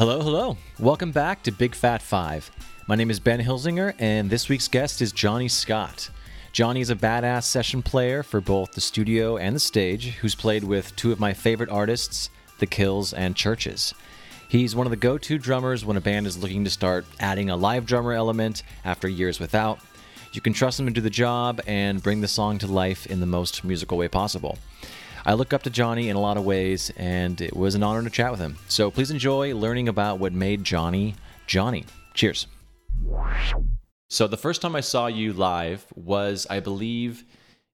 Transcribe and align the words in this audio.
Hello, 0.00 0.18
hello. 0.22 0.56
Welcome 0.78 1.12
back 1.12 1.42
to 1.42 1.52
Big 1.52 1.74
Fat 1.74 2.00
Five. 2.00 2.50
My 2.88 2.94
name 2.94 3.10
is 3.10 3.20
Ben 3.20 3.38
Hilsinger, 3.38 3.94
and 3.98 4.30
this 4.30 4.48
week's 4.48 4.66
guest 4.66 5.02
is 5.02 5.12
Jonny 5.12 5.46
Scott. 5.46 6.08
Jonny 6.52 6.80
is 6.80 6.88
a 6.88 6.96
badass 6.96 7.42
session 7.44 7.82
player 7.82 8.22
for 8.22 8.40
both 8.40 8.72
the 8.72 8.80
studio 8.80 9.36
and 9.36 9.54
the 9.54 9.60
stage, 9.60 10.12
who's 10.12 10.34
played 10.34 10.64
with 10.64 10.96
two 10.96 11.12
of 11.12 11.20
my 11.20 11.34
favorite 11.34 11.68
artists, 11.68 12.30
The 12.60 12.66
Kills 12.66 13.12
and 13.12 13.34
Chvrches. 13.34 13.92
He's 14.48 14.74
one 14.74 14.86
of 14.86 14.90
the 14.90 14.96
go 14.96 15.18
to 15.18 15.36
drummers 15.36 15.84
when 15.84 15.98
a 15.98 16.00
band 16.00 16.26
is 16.26 16.38
looking 16.38 16.64
to 16.64 16.70
start 16.70 17.04
adding 17.18 17.50
a 17.50 17.56
live 17.56 17.84
drummer 17.84 18.14
element 18.14 18.62
after 18.86 19.06
years 19.06 19.38
without. 19.38 19.80
You 20.32 20.40
can 20.40 20.54
trust 20.54 20.80
him 20.80 20.86
to 20.86 20.92
do 20.92 21.02
the 21.02 21.10
job 21.10 21.60
and 21.66 22.02
bring 22.02 22.22
the 22.22 22.26
song 22.26 22.56
to 22.60 22.66
life 22.66 23.04
in 23.04 23.20
the 23.20 23.26
most 23.26 23.64
musical 23.64 23.98
way 23.98 24.08
possible. 24.08 24.56
I 25.30 25.34
look 25.34 25.52
up 25.52 25.62
to 25.62 25.70
Jonny 25.70 26.08
in 26.08 26.16
a 26.16 26.20
lot 26.20 26.36
of 26.38 26.44
ways, 26.44 26.90
and 26.96 27.40
it 27.40 27.54
was 27.54 27.76
an 27.76 27.84
honor 27.84 28.02
to 28.02 28.10
chat 28.10 28.32
with 28.32 28.40
him. 28.40 28.58
So 28.66 28.90
please 28.90 29.12
enjoy 29.12 29.54
learning 29.54 29.86
about 29.86 30.18
what 30.18 30.32
made 30.32 30.64
Jonny 30.64 31.14
Jonny. 31.46 31.84
Cheers. 32.14 32.48
So 34.08 34.26
the 34.26 34.36
first 34.36 34.60
time 34.60 34.74
I 34.74 34.80
saw 34.80 35.06
you 35.06 35.32
live 35.32 35.86
was, 35.94 36.48
I 36.50 36.58
believe, 36.58 37.22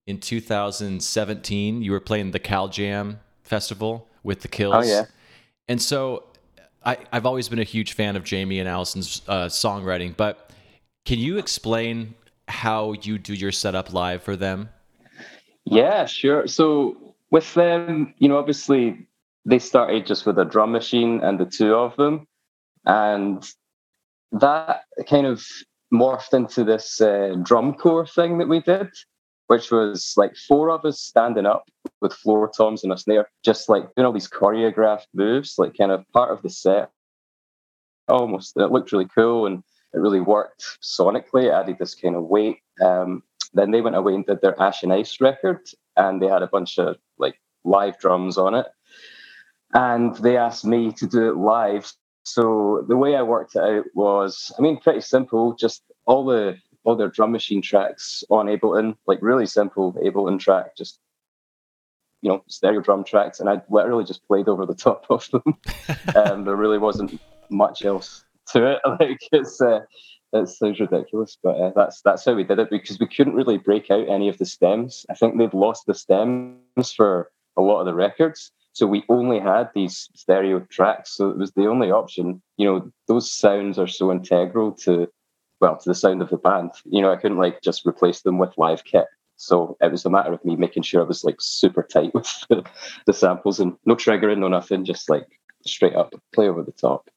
in 0.07 0.21
2017. 0.21 1.81
You 1.81 1.93
were 1.93 2.01
playing 2.01 2.33
the 2.33 2.39
Cal 2.39 2.69
Jam 2.69 3.21
Festival 3.43 4.07
with 4.23 4.43
the 4.43 4.49
Kills. 4.49 4.75
Oh 4.75 4.83
yeah. 4.83 5.07
And 5.67 5.81
so 5.81 6.25
I, 6.85 6.99
I've 7.11 7.25
always 7.25 7.49
been 7.49 7.59
a 7.59 7.65
huge 7.65 7.95
fan 7.95 8.17
of 8.17 8.25
Jamie 8.25 8.61
and 8.61 8.69
Alison's 8.69 9.23
uh, 9.29 9.47
songwriting, 9.47 10.15
but 10.15 10.51
can 11.07 11.19
you 11.19 11.39
explain 11.39 12.17
how 12.49 12.93
you 12.93 13.17
do 13.17 13.33
your 13.33 13.51
setup 13.51 13.95
live 13.95 14.23
for 14.23 14.37
them? 14.37 14.69
Yeah, 15.65 16.05
sure. 16.05 16.47
So 16.47 17.06
with 17.31 17.55
them, 17.55 18.15
you 18.19 18.29
know, 18.29 18.39
obviously 18.39 19.09
they 19.45 19.59
started 19.59 20.07
just 20.07 20.27
with 20.27 20.39
a 20.39 20.45
drum 20.45 20.73
machine 20.73 21.21
and 21.23 21.39
the 21.39 21.47
two 21.47 21.75
of 21.75 21.97
them, 21.97 22.27
and 22.85 23.49
that 24.33 24.83
kind 25.09 25.27
of 25.27 25.45
morphed 25.93 26.35
into 26.35 26.65
this 26.65 27.01
uh, 27.01 27.35
drum 27.43 27.75
corps 27.75 28.07
thing 28.07 28.39
that 28.39 28.49
we 28.49 28.61
did, 28.61 28.89
which 29.47 29.71
was 29.71 30.15
like 30.17 30.37
four 30.37 30.71
of 30.71 30.85
us 30.85 31.01
standing 31.01 31.47
up 31.47 31.65
with 32.01 32.13
floor 32.13 32.51
toms 32.57 32.83
and 32.83 32.93
a 32.93 32.99
snare, 32.99 33.29
just 33.45 33.69
like 33.69 33.95
doing 33.95 34.07
all 34.07 34.13
these 34.13 34.29
choreographed 34.29 35.07
moves, 35.15 35.55
like 35.59 35.77
kind 35.77 35.93
of 35.93 36.05
part 36.13 36.31
of 36.31 36.43
the 36.43 36.51
set. 36.51 36.91
Almost, 38.09 38.57
it 38.57 38.71
looked 38.71 38.93
really 38.93 39.09
cool 39.13 39.47
and 39.47 39.63
it 39.93 39.99
really 39.99 40.21
worked 40.21 40.79
sonically. 40.83 41.45
It 41.45 41.53
added 41.53 41.79
this 41.79 41.95
kind 41.95 42.15
of 42.15 42.25
weight. 42.25 42.59
Um, 42.85 43.23
then 43.57 43.71
they 43.71 43.81
went 43.81 43.97
away 43.97 44.15
and 44.15 44.27
did 44.27 44.41
their 44.41 44.61
Ash 44.61 44.83
and 44.83 44.93
Ice 44.93 45.21
record, 45.21 45.69
and 45.97 46.21
they 46.21 46.27
had 46.27 46.43
a 46.43 46.47
bunch 46.47 46.79
of 46.79 46.97
like 47.19 47.41
live 47.65 47.99
drums 47.99 48.39
on 48.39 48.55
it. 48.55 48.67
And 49.75 50.15
they 50.17 50.37
asked 50.37 50.65
me 50.65 50.93
to 50.93 51.07
do 51.07 51.31
it 51.31 51.37
live. 51.37 51.93
So 52.25 52.85
the 52.89 52.97
way 52.97 53.17
I 53.17 53.23
worked 53.23 53.57
it 53.57 53.63
out 53.63 53.85
was, 53.95 54.53
I 54.59 54.63
mean, 54.63 54.79
pretty 54.79 55.01
simple. 55.01 55.55
Just 55.55 55.83
all 56.07 56.25
the 56.25 56.57
all 56.85 56.97
their 56.97 57.09
drum 57.09 57.33
machine 57.33 57.63
tracks 57.63 58.23
on 58.31 58.47
Ableton, 58.47 58.97
like 59.07 59.19
really 59.21 59.47
simple 59.47 59.93
Ableton 59.95 60.39
track, 60.39 60.77
just 60.77 61.01
you 62.23 62.31
know, 62.31 62.43
stereo 62.49 62.81
drum 62.81 63.05
tracks, 63.05 63.41
and 63.41 63.49
I 63.49 63.61
literally 63.69 64.05
just 64.05 64.27
played 64.27 64.49
over 64.49 64.67
the 64.67 64.75
top 64.87 65.07
of 65.11 65.29
them. 65.31 65.43
um, 66.17 66.45
there 66.45 66.57
really 66.57 66.79
wasn't 66.79 67.21
much 67.51 67.85
else 67.85 68.25
to 68.53 68.73
it. 68.73 68.81
Like 69.01 69.21
it's 69.33 69.61
uh, 69.61 69.81
it 70.33 70.49
sounds 70.49 70.81
ridiculous, 70.81 71.39
but 71.43 71.57
uh, 71.57 71.73
that's 71.75 72.03
that's 72.03 72.25
how 72.25 72.35
we 72.35 72.45
did 72.45 72.59
it 72.59 72.71
because 72.71 72.99
we 72.99 73.07
couldn't 73.07 73.35
really 73.35 73.59
break 73.59 73.91
out 73.91 74.09
any 74.09 74.29
of 74.29 74.39
the 74.39 74.47
stems. 74.47 75.07
I 75.11 75.15
think 75.15 75.39
they'd 75.39 75.55
lost 75.55 75.87
the 75.87 75.95
stems 75.95 76.93
for 76.93 77.31
a 77.57 77.63
lot 77.63 77.81
of 77.81 77.87
the 77.87 77.95
records, 77.95 78.53
so 78.73 78.87
we 78.87 79.05
only 79.09 79.39
had 79.39 79.71
these 79.75 80.11
stereo 80.15 80.61
tracks. 80.61 81.17
So 81.17 81.31
it 81.31 81.39
was 81.39 81.53
the 81.53 81.67
only 81.67 81.91
option. 81.91 82.43
You 82.57 82.67
know, 82.67 82.93
those 83.09 83.33
sounds 83.33 83.79
are 83.79 83.87
so 83.87 84.11
integral 84.13 84.73
to 84.85 85.09
well 85.61 85.77
to 85.77 85.89
the 85.89 85.95
sound 85.95 86.23
of 86.23 86.31
the 86.31 86.37
band. 86.37 86.73
You 86.85 87.03
know, 87.03 87.13
I 87.13 87.17
couldn't 87.17 87.39
like 87.39 87.63
just 87.63 87.87
replace 87.87 88.23
them 88.23 88.39
with 88.39 88.59
live 88.59 88.85
kit. 88.85 89.07
So 89.37 89.77
it 89.81 89.93
was 89.93 90.05
a 90.05 90.11
matter 90.11 90.33
of 90.33 90.45
me 90.45 90.57
making 90.57 90.83
sure 90.83 91.03
I 91.03 91.07
was 91.07 91.25
like 91.25 91.37
super 91.41 91.83
tight 91.83 92.15
with 92.15 92.27
the, 92.49 92.65
the 93.07 93.13
samples 93.13 93.61
and 93.61 93.77
no 93.85 93.95
triggering, 93.95 94.39
no 94.39 94.49
nothing, 94.49 94.85
just 94.85 95.09
like 95.09 95.27
straight 95.65 95.95
up 95.95 96.15
play 96.35 96.49
over 96.49 96.63
the 96.63 96.73
top, 96.73 97.09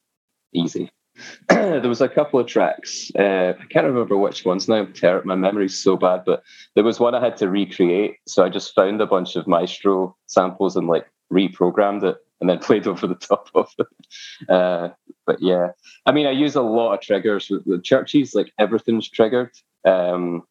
easy. 0.53 0.91
there 1.49 1.81
was 1.81 2.01
a 2.01 2.09
couple 2.09 2.39
of 2.39 2.47
tracks. 2.47 3.11
Uh, 3.17 3.53
I 3.59 3.65
can't 3.65 3.85
remember 3.85 4.17
which 4.17 4.45
ones 4.45 4.67
now. 4.67 4.85
Ter- 4.85 5.23
my 5.23 5.35
memory's 5.35 5.77
so 5.77 5.97
bad, 5.97 6.23
but 6.25 6.43
there 6.75 6.83
was 6.83 6.99
one 6.99 7.15
I 7.15 7.23
had 7.23 7.37
to 7.37 7.49
recreate. 7.49 8.17
So 8.27 8.43
I 8.43 8.49
just 8.49 8.73
found 8.75 9.01
a 9.01 9.07
bunch 9.07 9.35
of 9.35 9.47
Maestro 9.47 10.15
samples 10.27 10.75
and 10.75 10.87
like 10.87 11.07
reprogrammed 11.31 12.03
it 12.03 12.17
and 12.39 12.49
then 12.49 12.59
played 12.67 12.87
over 12.87 13.07
the 13.07 13.15
top 13.15 13.49
of 13.55 13.73
it. 13.77 14.49
Uh, 14.49 14.89
but 15.25 15.41
yeah, 15.41 15.69
I 16.05 16.11
mean, 16.11 16.27
I 16.27 16.31
use 16.31 16.55
a 16.55 16.61
lot 16.61 16.93
of 16.93 17.01
triggers 17.01 17.49
with, 17.49 17.65
Chvrches. 17.83 18.35
Like 18.35 18.51
everything's 18.57 19.09
triggered. 19.09 19.51
Um, 19.85 20.43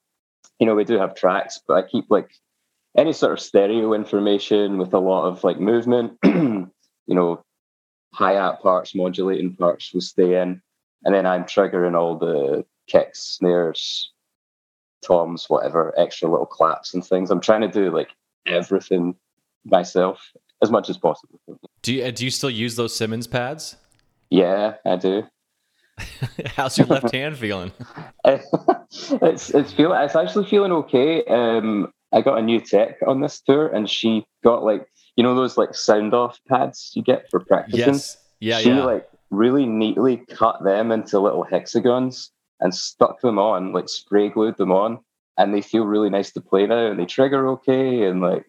you 0.59 0.67
know, 0.67 0.75
we 0.75 0.85
do 0.85 0.99
have 0.99 1.15
tracks, 1.15 1.61
but 1.67 1.75
I 1.75 1.83
keep 1.83 2.07
like 2.11 2.31
any 2.97 3.13
sort 3.13 3.33
of 3.33 3.41
stereo 3.41 3.93
information 3.93 4.79
with 4.79 4.93
a 4.93 4.99
lot 4.99 5.27
of 5.27 5.45
like 5.45 5.61
movement. 5.61 6.19
you 6.25 6.71
know, 7.09 7.45
hi-hat 8.13 8.61
parts, 8.61 8.95
modulating 8.95 9.55
parts 9.55 9.93
will 9.93 10.01
stay 10.01 10.41
in. 10.41 10.61
And 11.05 11.15
then 11.15 11.27
I'm 11.27 11.45
triggering 11.45 11.97
all 11.97 12.19
the 12.19 12.65
kicks, 12.89 13.21
snares, 13.21 14.13
toms, 15.05 15.47
whatever, 15.49 15.95
extra 15.97 16.29
little 16.29 16.47
claps 16.47 16.95
and 16.95 17.05
things. 17.05 17.31
I'm 17.31 17.41
trying 17.41 17.61
to 17.61 17.69
do 17.69 17.91
like 17.91 18.11
everything 18.47 19.15
myself 19.65 20.33
as 20.63 20.71
much 20.71 20.89
as 20.89 20.99
possible. 20.99 21.39
Do 21.83 21.95
you 21.95 22.11
do 22.11 22.25
you 22.25 22.31
still 22.31 22.51
use 22.51 22.77
those 22.77 22.95
Simmons 22.95 23.27
pads? 23.27 23.77
Yeah, 24.31 24.75
I 24.85 24.97
do. 24.97 25.25
How's 26.57 26.79
your 26.79 26.87
left 26.87 27.11
hand 27.13 27.37
feeling? 27.37 27.73
it's 28.25 29.51
it's 29.51 29.73
feel 29.73 29.93
it's 29.93 30.17
actually 30.17 30.47
feeling 30.47 30.73
okay. 30.73 31.25
Um, 31.25 31.93
I 32.13 32.23
got 32.23 32.39
a 32.39 32.43
new 32.43 32.61
tech 32.61 32.97
on 33.07 33.21
this 33.21 33.41
tour, 33.41 33.69
and 33.69 33.89
she 33.89 34.27
got 34.43 34.65
like 34.65 34.89
you 35.19 35.25
know 35.25 35.35
those 35.35 35.59
like 35.59 35.75
sound 35.75 36.15
off 36.15 36.39
pads 36.49 36.93
you 36.95 37.03
get 37.03 37.29
for 37.29 37.41
practicing. 37.41 37.95
Yes. 37.95 38.17
Yeah. 38.39 38.59
she 38.61 38.71
yeah. 38.71 38.85
like 38.85 39.09
really 39.31 39.67
neatly 39.67 40.19
cut 40.19 40.63
them 40.63 40.93
into 40.93 41.19
little 41.19 41.43
hexagons 41.43 42.31
and 42.61 42.73
stuck 42.73 43.21
them 43.21 43.37
on, 43.37 43.73
like 43.73 43.89
spray 43.89 44.29
glued 44.29 44.57
them 44.59 44.71
on, 44.71 45.01
and 45.37 45.53
they 45.53 45.61
feel 45.61 45.85
really 45.87 46.09
nice 46.09 46.31
to 46.33 46.41
play 46.41 46.69
now, 46.69 46.87
and 46.87 47.01
they 47.01 47.05
trigger 47.05 47.49
okay, 47.49 48.05
and 48.05 48.21
like 48.21 48.47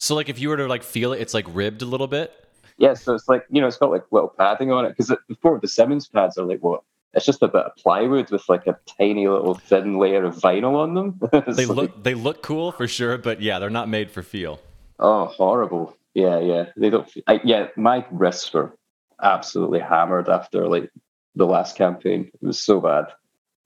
so, 0.00 0.14
like, 0.14 0.28
if 0.28 0.40
you 0.40 0.48
were 0.48 0.56
to 0.56 0.66
like 0.66 0.82
feel 0.82 1.12
it, 1.12 1.20
it's 1.20 1.32
like 1.32 1.46
ribbed 1.48 1.82
a 1.82 1.86
little 1.86 2.08
bit. 2.08 2.32
yeah, 2.78 2.94
so 2.94 3.14
it's 3.14 3.28
like 3.28 3.46
you 3.48 3.60
know 3.60 3.68
it's 3.68 3.76
got 3.76 3.92
like 3.92 4.02
little 4.10 4.34
padding 4.36 4.72
on 4.72 4.84
it 4.84 4.96
because 4.96 5.16
before 5.28 5.60
the 5.60 5.68
Simmons 5.68 6.08
pads 6.08 6.36
are 6.36 6.44
like 6.44 6.60
what. 6.60 6.82
It's 7.14 7.24
just 7.24 7.42
a 7.42 7.48
bit 7.48 7.62
of 7.62 7.74
plywood 7.76 8.30
with 8.30 8.46
like 8.50 8.66
a 8.66 8.78
tiny 8.98 9.28
little 9.28 9.54
thin 9.54 9.98
layer 9.98 10.24
of 10.24 10.36
vinyl 10.36 10.76
on 10.76 10.92
them. 10.92 11.18
They 11.56 11.64
like- 11.64 11.76
look 11.76 12.02
they 12.04 12.14
look 12.14 12.42
cool 12.42 12.70
for 12.70 12.86
sure, 12.86 13.16
but 13.16 13.40
yeah, 13.40 13.58
they're 13.58 13.70
not 13.70 13.88
made 13.88 14.10
for 14.10 14.22
feel. 14.22 14.60
Oh, 14.98 15.26
horrible! 15.26 15.96
Yeah, 16.14 16.40
yeah. 16.40 16.66
They 16.76 16.90
don't. 16.90 17.08
I, 17.26 17.40
yeah, 17.44 17.68
my 17.76 18.04
wrists 18.10 18.52
were 18.52 18.76
absolutely 19.22 19.80
hammered 19.80 20.28
after 20.28 20.68
like 20.68 20.90
the 21.34 21.46
last 21.46 21.76
campaign. 21.76 22.30
It 22.40 22.46
was 22.46 22.58
so 22.58 22.80
bad. 22.80 23.06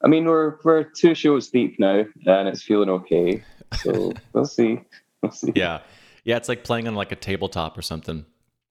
I 0.04 0.08
mean, 0.08 0.24
we're 0.24 0.56
we're 0.64 0.84
two 0.84 1.14
shows 1.14 1.48
deep 1.48 1.78
now, 1.78 2.04
and 2.26 2.48
it's 2.48 2.62
feeling 2.62 2.90
okay. 2.90 3.42
So 3.76 4.12
we'll 4.32 4.44
see. 4.44 4.80
We'll 5.22 5.32
see. 5.32 5.52
Yeah. 5.54 5.80
Yeah, 6.24 6.36
it's 6.36 6.48
like 6.48 6.64
playing 6.64 6.86
on 6.86 6.94
like 6.94 7.12
a 7.12 7.16
tabletop 7.16 7.76
or 7.76 7.82
something. 7.82 8.24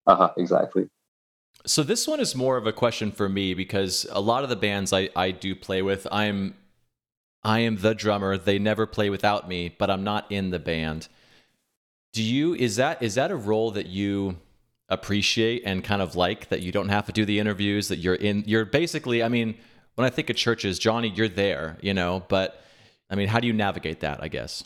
Uh 0.08 0.16
huh. 0.16 0.34
Exactly. 0.38 0.90
So 1.66 1.84
this 1.84 2.08
one 2.08 2.20
is 2.20 2.36
more 2.36 2.58
of 2.58 2.66
a 2.66 2.74
question 2.74 3.12
for 3.12 3.30
me 3.30 3.54
because 3.54 4.08
a 4.12 4.22
lot 4.22 4.44
of 4.44 4.50
the 4.50 4.56
bands 4.56 4.94
I, 4.94 5.10
I 5.16 5.32
do 5.32 5.56
play 5.56 5.82
with, 5.82 6.08
I'm 6.12 6.56
I 7.44 7.60
am 7.60 7.78
the 7.78 7.94
drummer. 7.94 8.38
They 8.38 8.58
never 8.58 8.86
play 8.86 9.10
without 9.10 9.48
me, 9.48 9.76
but 9.78 9.90
I'm 9.90 10.04
not 10.04 10.32
in 10.32 10.52
the 10.52 10.60
band. 10.60 11.08
Do 12.14 12.24
you 12.24 12.54
is 12.54 12.76
that 12.76 13.02
is 13.02 13.16
that 13.16 13.32
a 13.32 13.36
role 13.36 13.72
that 13.72 13.88
you 13.88 14.38
appreciate 14.90 15.64
and 15.66 15.84
kind 15.84 16.02
of 16.02 16.16
like 16.16 16.50
that 16.50 16.62
you 16.62 16.72
don't 16.72 16.90
have 16.90 17.06
to 17.06 17.14
do 17.14 17.24
the 17.24 17.40
interviews 17.40 17.88
that 17.88 18.00
you're 18.00 18.16
in 18.16 18.44
you're 18.46 18.66
basically 18.66 19.24
I 19.24 19.30
mean, 19.30 19.58
when 19.96 20.06
I 20.06 20.10
think 20.10 20.30
of 20.30 20.36
Chvrches, 20.36 20.80
Jonny, 20.80 21.10
you're 21.10 21.30
there, 21.30 21.78
you 21.82 21.94
know, 21.94 22.24
but 22.28 22.62
I 23.10 23.16
mean, 23.16 23.28
how 23.28 23.40
do 23.40 23.48
you 23.48 23.54
navigate 23.54 24.02
that, 24.02 24.22
I 24.22 24.28
guess? 24.28 24.64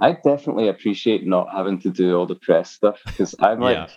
I 0.00 0.12
definitely 0.12 0.68
appreciate 0.68 1.24
not 1.24 1.48
having 1.52 1.78
to 1.80 1.90
do 1.90 2.16
all 2.16 2.26
the 2.26 2.34
press 2.34 2.72
stuff 2.72 3.00
because 3.06 3.34
I'm 3.40 3.60
like 3.60 3.76
Yeah. 3.76 3.88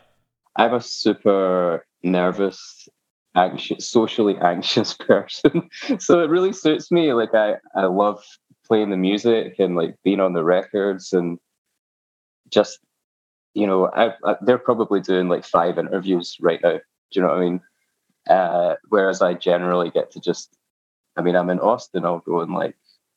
I'm 0.58 0.74
a 0.74 0.82
super 0.82 1.86
nervous, 2.04 2.88
anxious, 3.36 3.88
socially 3.88 4.36
anxious 4.38 4.94
person. 5.00 5.70
so 6.00 6.22
it 6.22 6.30
really 6.30 6.54
suits 6.54 6.92
me. 6.92 7.14
Like 7.14 7.34
I, 7.34 7.56
I 7.76 7.86
love 7.86 8.24
playing 8.66 8.90
the 8.90 8.98
music 8.98 9.56
and 9.60 9.76
like 9.76 9.96
being 10.04 10.20
on 10.20 10.34
the 10.34 10.44
records 10.44 11.14
and 11.14 11.40
just, 12.50 12.80
you 13.54 13.68
know, 13.68 13.88
I, 13.88 14.14
I, 14.24 14.36
they're 14.42 14.58
probably 14.58 15.02
doing 15.02 15.30
like 15.30 15.46
five 15.46 15.78
interviews 15.78 16.38
right 16.40 16.60
now. 16.64 16.74
Do 16.74 16.82
you 17.12 17.22
know 17.22 17.30
what 17.30 17.38
I 17.38 17.42
mean? 17.42 17.62
Uh, 18.30 18.76
whereas 18.90 19.22
I 19.22 19.34
generally 19.34 19.90
get 19.90 20.12
to 20.12 20.20
just, 20.20 20.56
I 21.16 21.22
mean, 21.22 21.36
I'm 21.36 21.50
in 21.50 21.60
Austin. 21.60 22.06
I'll 22.06 22.20
go 22.20 22.42
and 22.42 22.54
like, 22.54 22.76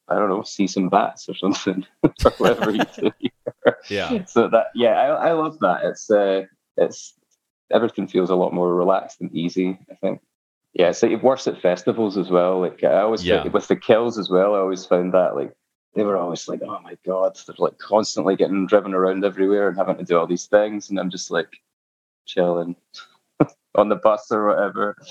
I 0.09 0.15
don't 0.15 0.29
know, 0.29 0.43
see 0.43 0.67
some 0.67 0.89
bats 0.89 1.29
or 1.29 1.35
something, 1.37 1.87
or 2.03 2.33
whatever 2.39 2.71
you 2.71 2.85
do. 2.97 3.11
Yeah. 3.89 4.25
so 4.25 4.49
that, 4.49 4.67
yeah, 4.75 4.93
I, 4.93 5.29
I 5.29 5.33
love 5.33 5.59
that. 5.61 5.85
It's, 5.85 6.11
uh, 6.11 6.45
it's 6.77 7.15
everything 7.71 8.09
feels 8.09 8.31
a 8.31 8.37
lot 8.37 8.53
more 8.53 8.75
relaxed 8.75 9.21
and 9.21 9.35
easy. 9.35 9.79
I 9.91 9.95
think. 9.95 10.21
Yeah, 10.73 10.93
so 10.93 11.07
it 11.07 11.23
works 11.23 11.47
at 11.47 11.61
festivals 11.61 12.17
as 12.17 12.31
well. 12.31 12.61
Like 12.61 12.85
I 12.85 13.01
always 13.01 13.25
yeah. 13.25 13.47
with 13.49 13.69
the 13.69 13.77
kills 13.77 14.19
as 14.19 14.31
well. 14.31 14.55
I 14.55 14.59
always 14.59 14.87
found 14.87 15.15
that 15.15 15.35
like 15.35 15.53
they 15.95 16.05
were 16.05 16.17
always 16.17 16.47
like, 16.49 16.63
"Oh 16.63 16.81
my 16.83 16.97
god," 17.05 17.39
they're 17.47 17.57
like 17.59 17.79
constantly 17.79 18.37
getting 18.37 18.67
driven 18.67 18.95
around 18.95 19.25
everywhere 19.25 19.69
and 19.69 19.77
having 19.77 19.97
to 19.97 20.05
do 20.05 20.19
all 20.19 20.27
these 20.27 20.47
things, 20.47 20.91
and 20.91 20.99
I'm 20.99 21.11
just 21.11 21.31
like 21.31 21.49
chilling 22.27 22.77
on 23.75 23.89
the 23.89 23.97
bus 23.97 24.31
or 24.31 24.49
whatever. 24.49 24.97
It's 25.01 25.11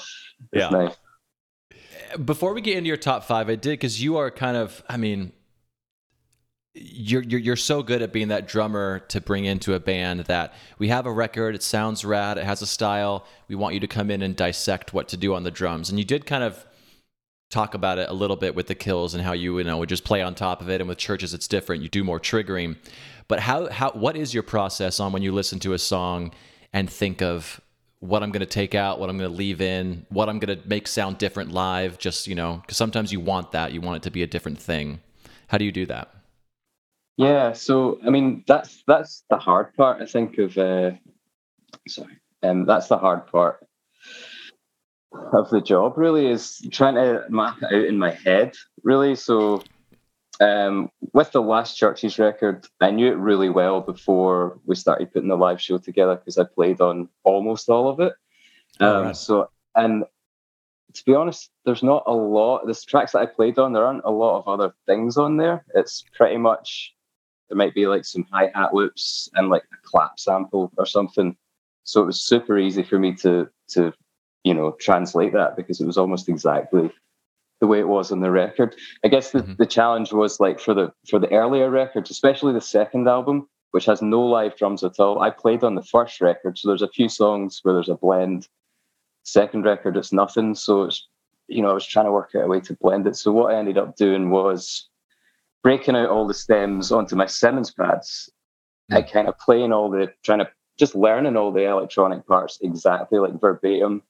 yeah. 0.53 0.69
nice. 0.69 0.95
Eh, 1.71 2.17
before 2.17 2.53
we 2.53 2.61
get 2.61 2.77
into 2.77 2.87
your 2.87 2.97
top 2.97 3.23
five, 3.23 3.49
I 3.49 3.55
did 3.55 3.71
because 3.71 4.01
you 4.01 4.17
are 4.17 4.31
kind 4.31 4.55
of, 4.55 4.81
I 4.87 4.97
mean, 4.97 5.33
you're, 6.73 7.23
you're 7.23 7.39
you're 7.39 7.55
so 7.55 7.83
good 7.83 8.01
at 8.01 8.13
being 8.13 8.29
that 8.29 8.47
drummer 8.47 8.99
to 9.09 9.19
bring 9.19 9.45
into 9.45 9.73
a 9.73 9.79
band 9.79 10.21
that 10.21 10.53
we 10.77 10.87
have 10.87 11.05
a 11.05 11.11
record 11.11 11.55
it 11.55 11.63
sounds 11.63 12.05
rad 12.05 12.37
it 12.37 12.45
has 12.45 12.61
a 12.61 12.67
style 12.67 13.25
we 13.47 13.55
want 13.55 13.73
you 13.73 13.79
to 13.79 13.87
come 13.87 14.11
in 14.11 14.21
and 14.21 14.35
dissect 14.35 14.93
what 14.93 15.07
to 15.07 15.17
do 15.17 15.33
on 15.33 15.43
the 15.43 15.51
drums 15.51 15.89
and 15.89 15.97
you 15.97 16.05
did 16.05 16.27
kind 16.27 16.43
of 16.43 16.65
talk 17.49 17.73
about 17.73 17.97
it 17.97 18.09
a 18.09 18.13
little 18.13 18.35
bit 18.35 18.55
with 18.55 18.67
the 18.67 18.75
kills 18.75 19.13
and 19.13 19.23
how 19.23 19.33
you 19.33 19.57
you 19.57 19.63
know 19.63 19.77
would 19.77 19.89
just 19.89 20.03
play 20.03 20.21
on 20.21 20.35
top 20.35 20.61
of 20.61 20.69
it 20.69 20.81
and 20.81 20.87
with 20.87 20.97
Chvrches 20.97 21.33
it's 21.33 21.47
different 21.47 21.81
you 21.81 21.89
do 21.89 22.03
more 22.03 22.19
triggering 22.19 22.75
but 23.27 23.39
how 23.39 23.69
how 23.69 23.91
what 23.91 24.15
is 24.15 24.33
your 24.33 24.43
process 24.43 24.99
on 24.99 25.11
when 25.11 25.21
you 25.21 25.31
listen 25.31 25.59
to 25.59 25.73
a 25.73 25.79
song 25.79 26.31
and 26.73 26.89
think 26.89 27.21
of 27.21 27.59
what 28.01 28.23
I'm 28.23 28.31
going 28.31 28.39
to 28.39 28.45
take 28.45 28.75
out, 28.75 28.97
what 28.97 29.09
I'm 29.09 29.17
going 29.17 29.29
to 29.29 29.35
leave 29.35 29.59
in, 29.59 30.05
what 30.07 30.29
I'm 30.29 30.39
going 30.39 30.57
to 30.57 30.65
make 30.67 30.87
sound 30.87 31.17
different 31.17 31.51
live 31.51 31.97
just, 31.97 32.27
you 32.27 32.35
know, 32.35 32.63
cuz 32.65 32.77
sometimes 32.77 33.11
you 33.11 33.19
want 33.19 33.51
that, 33.51 33.73
you 33.73 33.81
want 33.81 33.97
it 33.97 34.03
to 34.03 34.11
be 34.11 34.23
a 34.23 34.27
different 34.27 34.57
thing. 34.57 35.01
How 35.47 35.57
do 35.57 35.65
you 35.65 35.71
do 35.71 35.85
that? 35.87 36.13
Yeah, 37.17 37.51
so 37.51 37.99
I 38.05 38.09
mean 38.09 38.45
that's 38.47 38.83
that's 38.87 39.23
the 39.29 39.37
hard 39.37 39.73
part. 39.75 40.01
I 40.01 40.05
think 40.05 40.37
of 40.37 40.57
uh, 40.57 40.91
sorry, 41.87 42.17
um, 42.43 42.65
that's 42.65 42.87
the 42.87 42.97
hard 42.97 43.27
part 43.27 43.67
of 45.33 45.49
the 45.49 45.61
job. 45.61 45.97
Really, 45.97 46.27
is 46.27 46.65
trying 46.71 46.95
to 46.95 47.25
map 47.29 47.57
it 47.61 47.73
out 47.73 47.85
in 47.85 47.97
my 47.97 48.11
head. 48.11 48.55
Really, 48.83 49.15
so 49.15 49.63
um, 50.39 50.89
with 51.13 51.31
the 51.31 51.41
last 51.41 51.79
Chvrches 51.79 52.19
record, 52.19 52.65
I 52.79 52.91
knew 52.91 53.11
it 53.11 53.17
really 53.17 53.49
well 53.49 53.81
before 53.81 54.59
we 54.65 54.75
started 54.75 55.11
putting 55.11 55.29
the 55.29 55.37
live 55.37 55.61
show 55.61 55.77
together 55.77 56.15
because 56.15 56.37
I 56.37 56.45
played 56.45 56.81
on 56.81 57.09
almost 57.23 57.69
all 57.69 57.89
of 57.89 57.99
it. 57.99 58.13
Um, 58.79 59.05
right. 59.05 59.15
So 59.15 59.49
and 59.75 60.05
to 60.93 61.05
be 61.05 61.13
honest, 61.13 61.49
there's 61.65 61.83
not 61.83 62.03
a 62.07 62.13
lot. 62.13 62.65
The 62.65 62.73
tracks 62.73 63.11
that 63.11 63.19
I 63.19 63.25
played 63.25 63.59
on, 63.59 63.73
there 63.73 63.85
aren't 63.85 64.05
a 64.05 64.11
lot 64.11 64.39
of 64.39 64.47
other 64.47 64.73
things 64.85 65.17
on 65.17 65.37
there. 65.37 65.65
It's 65.75 66.03
pretty 66.15 66.37
much 66.37 66.95
there 67.47 67.57
might 67.57 67.75
be 67.75 67.87
like 67.87 68.05
some 68.05 68.25
hi 68.31 68.51
hat 68.55 68.73
loops 68.73 69.29
and 69.35 69.49
like 69.49 69.63
a 69.73 69.77
clap 69.83 70.19
sample 70.19 70.71
or 70.77 70.85
something. 70.85 71.35
So 71.83 72.01
it 72.01 72.05
was 72.05 72.21
super 72.21 72.57
easy 72.57 72.83
for 72.83 72.97
me 72.97 73.13
to 73.15 73.49
to 73.69 73.93
you 74.43 74.53
know 74.53 74.71
translate 74.79 75.33
that 75.33 75.55
because 75.55 75.81
it 75.81 75.85
was 75.85 75.97
almost 75.97 76.29
exactly 76.29 76.91
the 77.59 77.67
way 77.67 77.79
it 77.79 77.87
was 77.87 78.11
on 78.11 78.21
the 78.21 78.31
record. 78.31 78.75
I 79.03 79.09
guess 79.09 79.31
the, 79.31 79.39
mm-hmm. 79.39 79.55
the 79.57 79.65
challenge 79.65 80.13
was 80.13 80.39
like 80.39 80.59
for 80.59 80.73
the 80.73 80.93
for 81.09 81.19
the 81.19 81.31
earlier 81.31 81.69
records, 81.69 82.09
especially 82.09 82.53
the 82.53 82.61
second 82.61 83.07
album, 83.07 83.47
which 83.71 83.85
has 83.85 84.01
no 84.01 84.21
live 84.21 84.55
drums 84.55 84.83
at 84.83 84.99
all. 84.99 85.21
I 85.21 85.29
played 85.29 85.63
on 85.63 85.75
the 85.75 85.83
first 85.83 86.21
record, 86.21 86.57
so 86.57 86.67
there's 86.67 86.81
a 86.81 86.87
few 86.89 87.09
songs 87.09 87.59
where 87.63 87.73
there's 87.73 87.89
a 87.89 87.95
blend. 87.95 88.47
Second 89.23 89.65
record, 89.65 89.97
it's 89.97 90.13
nothing. 90.13 90.55
So 90.55 90.83
it's 90.83 91.07
you 91.47 91.61
know 91.61 91.69
I 91.69 91.73
was 91.73 91.85
trying 91.85 92.05
to 92.05 92.11
work 92.11 92.31
out 92.35 92.45
a 92.45 92.47
way 92.47 92.61
to 92.61 92.77
blend 92.79 93.07
it. 93.07 93.15
So 93.15 93.31
what 93.31 93.53
I 93.53 93.57
ended 93.59 93.77
up 93.77 93.95
doing 93.95 94.29
was 94.29 94.87
breaking 95.61 95.95
out 95.95 96.09
all 96.09 96.25
the 96.25 96.33
stems 96.33 96.91
onto 96.91 97.15
my 97.15 97.25
Simmons 97.25 97.71
pads 97.71 98.29
mm. 98.89 98.97
and 98.97 99.11
kind 99.11 99.27
of 99.27 99.37
playing 99.37 99.73
all 99.73 99.89
the 99.89 100.13
trying 100.23 100.39
to 100.39 100.49
just 100.77 100.95
learning 100.95 101.35
all 101.35 101.51
the 101.51 101.65
electronic 101.65 102.25
parts 102.25 102.57
exactly 102.61 103.19
like 103.19 103.39
verbatim 103.41 104.01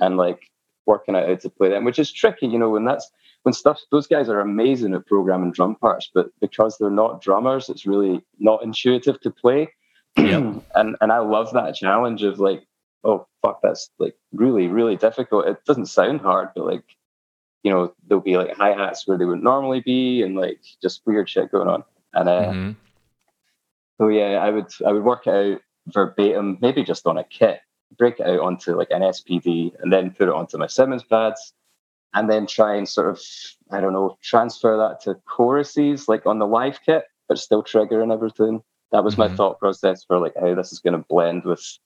and 0.00 0.16
like 0.16 0.50
working 0.86 1.16
out 1.16 1.28
how 1.28 1.34
to 1.34 1.50
play 1.50 1.70
them, 1.70 1.84
which 1.84 1.98
is 1.98 2.12
tricky, 2.12 2.46
you 2.46 2.58
know, 2.58 2.70
when 2.70 2.84
that's 2.84 3.10
when 3.42 3.52
stuff 3.52 3.80
those 3.90 4.06
guys 4.06 4.28
are 4.28 4.40
amazing 4.40 4.94
at 4.94 5.06
programming 5.06 5.52
drum 5.52 5.76
parts, 5.76 6.10
but 6.12 6.28
because 6.40 6.78
they're 6.78 6.90
not 6.90 7.22
drummers, 7.22 7.68
it's 7.68 7.86
really 7.86 8.22
not 8.38 8.62
intuitive 8.62 9.20
to 9.20 9.30
play. 9.30 9.68
Yep. 10.16 10.62
and 10.74 10.96
and 11.00 11.12
I 11.12 11.18
love 11.18 11.52
that 11.52 11.74
challenge 11.74 12.22
of 12.22 12.38
like, 12.38 12.66
oh 13.02 13.26
fuck, 13.42 13.60
that's 13.62 13.90
like 13.98 14.16
really, 14.32 14.66
really 14.66 14.96
difficult. 14.96 15.46
It 15.46 15.64
doesn't 15.64 15.86
sound 15.86 16.20
hard, 16.20 16.50
but 16.54 16.66
like 16.66 16.84
you 17.62 17.72
know, 17.72 17.94
there'll 18.06 18.22
be 18.22 18.36
like 18.36 18.54
hi 18.56 18.72
hats 18.72 19.06
where 19.06 19.16
they 19.16 19.24
would 19.24 19.42
normally 19.42 19.80
be, 19.80 20.22
and 20.22 20.36
like 20.36 20.60
just 20.82 21.02
weird 21.06 21.28
shit 21.28 21.50
going 21.50 21.68
on. 21.68 21.84
And 22.12 22.28
uh, 22.28 22.52
mm-hmm. 22.52 22.70
so 23.98 24.08
yeah, 24.08 24.38
I 24.42 24.50
would 24.50 24.72
I 24.86 24.92
would 24.92 25.04
work 25.04 25.26
it 25.26 25.34
out 25.34 25.60
verbatim, 25.86 26.58
maybe 26.60 26.82
just 26.82 27.06
on 27.06 27.18
a 27.18 27.24
kit, 27.24 27.60
break 27.96 28.20
it 28.20 28.26
out 28.26 28.40
onto 28.40 28.76
like 28.76 28.90
an 28.90 29.02
SPD, 29.02 29.72
and 29.80 29.92
then 29.92 30.10
put 30.10 30.28
it 30.28 30.34
onto 30.34 30.58
my 30.58 30.66
Simmons 30.66 31.04
pads, 31.04 31.52
and 32.14 32.30
then 32.30 32.46
try 32.46 32.74
and 32.74 32.88
sort 32.88 33.10
of 33.10 33.20
I 33.70 33.80
don't 33.80 33.92
know 33.92 34.18
transfer 34.22 34.76
that 34.76 35.00
to 35.02 35.20
choruses 35.26 36.08
like 36.08 36.26
on 36.26 36.38
the 36.38 36.46
live 36.46 36.80
kit, 36.84 37.04
but 37.28 37.38
still 37.38 37.62
trigger 37.62 38.02
and 38.02 38.12
everything. 38.12 38.62
That 38.92 39.04
was 39.04 39.14
mm-hmm. 39.14 39.32
my 39.32 39.36
thought 39.36 39.58
process 39.58 40.04
for 40.04 40.18
like 40.18 40.34
how 40.38 40.54
this 40.54 40.72
is 40.72 40.78
going 40.78 40.94
to 40.94 41.06
blend 41.08 41.44
with 41.44 41.78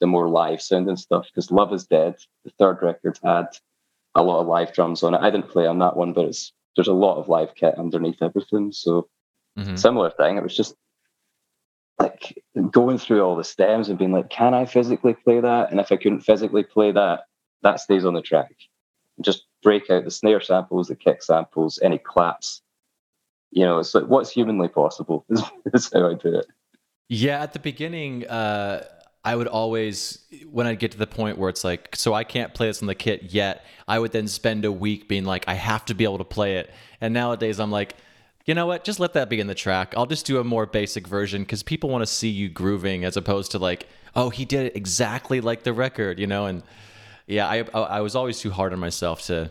the 0.00 0.06
more 0.06 0.28
live 0.28 0.60
sounding 0.60 0.96
stuff 0.96 1.26
because 1.26 1.50
Love 1.50 1.72
is 1.72 1.86
Dead, 1.86 2.16
the 2.44 2.50
third 2.58 2.78
record 2.82 3.18
had 3.22 3.46
a 4.14 4.22
lot 4.22 4.40
of 4.40 4.46
live 4.46 4.72
drums 4.72 5.02
on 5.02 5.14
it. 5.14 5.20
I 5.20 5.30
didn't 5.30 5.48
play 5.48 5.66
on 5.66 5.78
that 5.78 5.96
one, 5.96 6.12
but 6.12 6.26
it's 6.26 6.52
there's 6.74 6.88
a 6.88 6.92
lot 6.92 7.18
of 7.18 7.28
live 7.28 7.54
kit 7.54 7.74
underneath 7.78 8.22
everything. 8.22 8.72
So 8.72 9.08
mm-hmm. 9.58 9.76
similar 9.76 10.10
thing. 10.10 10.36
It 10.36 10.42
was 10.42 10.56
just 10.56 10.74
like 11.98 12.42
going 12.70 12.98
through 12.98 13.22
all 13.22 13.36
the 13.36 13.44
stems 13.44 13.88
and 13.88 13.98
being 13.98 14.12
like, 14.12 14.28
can 14.28 14.54
I 14.54 14.66
physically 14.66 15.14
play 15.14 15.40
that? 15.40 15.70
And 15.70 15.80
if 15.80 15.90
I 15.90 15.96
couldn't 15.96 16.20
physically 16.20 16.62
play 16.62 16.92
that, 16.92 17.24
that 17.62 17.80
stays 17.80 18.04
on 18.04 18.14
the 18.14 18.22
track. 18.22 18.54
Just 19.20 19.46
break 19.62 19.88
out 19.90 20.04
the 20.04 20.10
snare 20.10 20.40
samples, 20.40 20.88
the 20.88 20.96
kick 20.96 21.22
samples, 21.22 21.78
any 21.82 21.98
claps. 21.98 22.62
You 23.50 23.64
know, 23.64 23.78
it's 23.78 23.94
like 23.94 24.04
what's 24.04 24.30
humanly 24.30 24.68
possible 24.68 25.24
is, 25.30 25.42
is 25.72 25.90
how 25.92 26.10
I 26.10 26.14
do 26.14 26.38
it. 26.38 26.46
Yeah, 27.08 27.42
at 27.42 27.52
the 27.52 27.60
beginning, 27.60 28.26
uh, 28.26 28.84
I 29.24 29.34
would 29.34 29.48
always, 29.48 30.24
when 30.50 30.66
I'd 30.66 30.78
get 30.78 30.92
to 30.92 30.98
the 30.98 31.06
point 31.06 31.38
where 31.38 31.48
it's 31.48 31.64
like, 31.64 31.96
so 31.96 32.14
I 32.14 32.24
can't 32.24 32.52
play 32.52 32.68
this 32.68 32.80
on 32.82 32.86
the 32.86 32.94
kit 32.94 33.24
yet, 33.24 33.64
I 33.88 33.98
would 33.98 34.12
then 34.12 34.28
spend 34.28 34.64
a 34.64 34.70
week 34.70 35.08
being 35.08 35.24
like, 35.24 35.44
I 35.48 35.54
have 35.54 35.84
to 35.86 35.94
be 35.94 36.04
able 36.04 36.18
to 36.18 36.24
play 36.24 36.58
it. 36.58 36.72
And 37.00 37.14
nowadays 37.14 37.58
I'm 37.58 37.70
like, 37.70 37.96
you 38.46 38.54
know 38.54 38.66
what? 38.66 38.84
Just 38.84 39.00
let 39.00 39.12
that 39.14 39.28
be 39.28 39.40
in 39.40 39.48
the 39.48 39.54
track. 39.54 39.94
I'll 39.96 40.06
just 40.06 40.24
do 40.24 40.38
a 40.38 40.44
more 40.44 40.66
basic 40.66 41.06
version 41.06 41.42
because 41.42 41.62
people 41.62 41.90
want 41.90 42.02
to 42.02 42.06
see 42.06 42.28
you 42.28 42.48
grooving 42.48 43.04
as 43.04 43.16
opposed 43.16 43.50
to 43.52 43.58
like, 43.58 43.88
oh, 44.14 44.30
he 44.30 44.44
did 44.44 44.66
it 44.66 44.76
exactly 44.76 45.40
like 45.40 45.64
the 45.64 45.72
record, 45.72 46.20
you 46.20 46.28
know? 46.28 46.46
And 46.46 46.62
yeah, 47.26 47.48
I, 47.48 47.64
I 47.74 48.00
was 48.00 48.14
always 48.14 48.38
too 48.38 48.50
hard 48.50 48.72
on 48.72 48.78
myself 48.78 49.22
to 49.26 49.50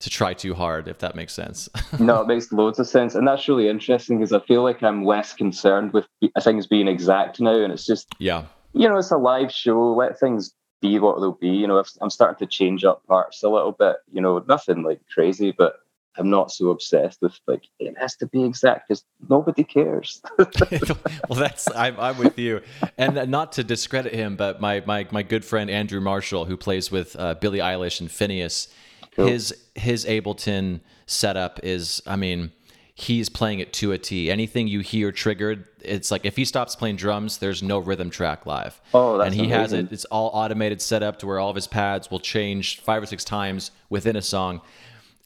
to 0.00 0.10
try 0.10 0.34
too 0.34 0.54
hard, 0.54 0.88
if 0.88 0.98
that 0.98 1.14
makes 1.14 1.32
sense. 1.32 1.68
no, 1.98 2.20
it 2.20 2.26
makes 2.26 2.52
loads 2.52 2.78
of 2.78 2.86
sense. 2.86 3.14
And 3.14 3.26
that's 3.26 3.48
really 3.48 3.68
interesting 3.68 4.18
because 4.18 4.32
I 4.32 4.40
feel 4.40 4.62
like 4.62 4.82
I'm 4.82 5.04
less 5.04 5.32
concerned 5.32 5.94
with 5.94 6.06
things 6.42 6.66
being 6.66 6.88
exact 6.88 7.40
now. 7.40 7.54
And 7.54 7.72
it's 7.72 7.86
just, 7.86 8.08
yeah, 8.18 8.44
you 8.74 8.88
know, 8.88 8.98
it's 8.98 9.10
a 9.10 9.16
live 9.16 9.52
show. 9.52 9.94
Let 9.94 10.18
things 10.18 10.52
be 10.82 10.98
what 10.98 11.20
they'll 11.20 11.32
be. 11.32 11.48
You 11.48 11.66
know, 11.66 11.82
I'm 12.02 12.10
starting 12.10 12.46
to 12.46 12.50
change 12.50 12.84
up 12.84 13.06
parts 13.06 13.42
a 13.42 13.48
little 13.48 13.72
bit, 13.72 13.96
you 14.12 14.20
know, 14.20 14.44
nothing 14.46 14.82
like 14.82 15.00
crazy, 15.12 15.54
but 15.56 15.76
I'm 16.16 16.30
not 16.30 16.50
so 16.50 16.70
obsessed 16.70 17.20
with 17.22 17.38
like 17.46 17.64
it 17.78 17.96
has 17.98 18.16
to 18.16 18.26
be 18.26 18.44
exact 18.44 18.88
because 18.88 19.04
nobody 19.28 19.64
cares. 19.64 20.22
well, 20.38 21.38
that's 21.38 21.68
I'm, 21.74 21.98
I'm 21.98 22.16
with 22.18 22.38
you, 22.38 22.60
and 22.98 23.28
not 23.30 23.52
to 23.52 23.64
discredit 23.64 24.14
him, 24.14 24.36
but 24.36 24.60
my 24.60 24.82
my 24.86 25.06
my 25.10 25.22
good 25.22 25.44
friend 25.44 25.70
Andrew 25.70 26.00
Marshall, 26.00 26.44
who 26.44 26.56
plays 26.56 26.90
with 26.90 27.16
uh, 27.18 27.34
Billie 27.34 27.58
Eilish 27.58 28.00
and 28.00 28.08
Finneas, 28.08 28.68
cool. 29.16 29.26
his 29.26 29.54
his 29.74 30.04
Ableton 30.04 30.80
setup 31.06 31.60
is, 31.62 32.02
I 32.06 32.16
mean 32.16 32.52
he's 32.94 33.28
playing 33.28 33.58
it 33.58 33.72
to 33.72 33.90
a 33.90 33.98
T. 33.98 34.30
Anything 34.30 34.68
you 34.68 34.80
hear 34.80 35.10
triggered, 35.10 35.66
it's 35.80 36.10
like 36.10 36.24
if 36.24 36.36
he 36.36 36.44
stops 36.44 36.76
playing 36.76 36.96
drums, 36.96 37.38
there's 37.38 37.62
no 37.62 37.78
rhythm 37.78 38.08
track 38.08 38.46
live. 38.46 38.80
Oh, 38.94 39.18
that's 39.18 39.26
and 39.26 39.34
he 39.34 39.46
amazing. 39.46 39.60
has 39.60 39.72
it. 39.72 39.92
It's 39.92 40.04
all 40.06 40.30
automated 40.32 40.80
setup 40.80 41.18
to 41.18 41.26
where 41.26 41.40
all 41.40 41.50
of 41.50 41.56
his 41.56 41.66
pads 41.66 42.10
will 42.10 42.20
change 42.20 42.80
five 42.80 43.02
or 43.02 43.06
six 43.06 43.24
times 43.24 43.72
within 43.90 44.14
a 44.14 44.22
song. 44.22 44.60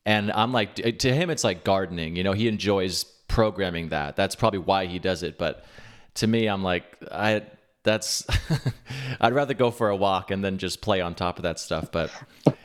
And 0.09 0.33
I'm 0.33 0.53
like, 0.53 0.75
to 0.75 1.15
him, 1.15 1.31
it's 1.31 1.45
like 1.45 1.65
gardening. 1.65 2.17
You 2.17 2.25
know, 2.25 2.33
he 2.33 2.49
enjoys 2.49 3.05
programming 3.29 3.91
that. 3.91 4.17
That's 4.17 4.35
probably 4.35 4.61
why 4.61 4.87
he 4.87 4.99
does 4.99 5.23
it. 5.23 5.37
But 5.37 5.65
to 6.15 6.27
me, 6.27 6.47
I'm 6.47 6.63
like, 6.63 6.85
I 7.13 7.43
that's 7.85 8.27
I'd 9.21 9.35
rather 9.35 9.55
go 9.55 9.71
for 9.71 9.89
a 9.89 9.97
walk 9.97 10.31
and 10.31 10.45
then 10.45 10.59
just 10.59 10.81
play 10.81 11.01
on 11.01 11.15
top 11.15 11.39
of 11.39 11.43
that 11.43 11.59
stuff. 11.59 11.93
But 11.93 12.11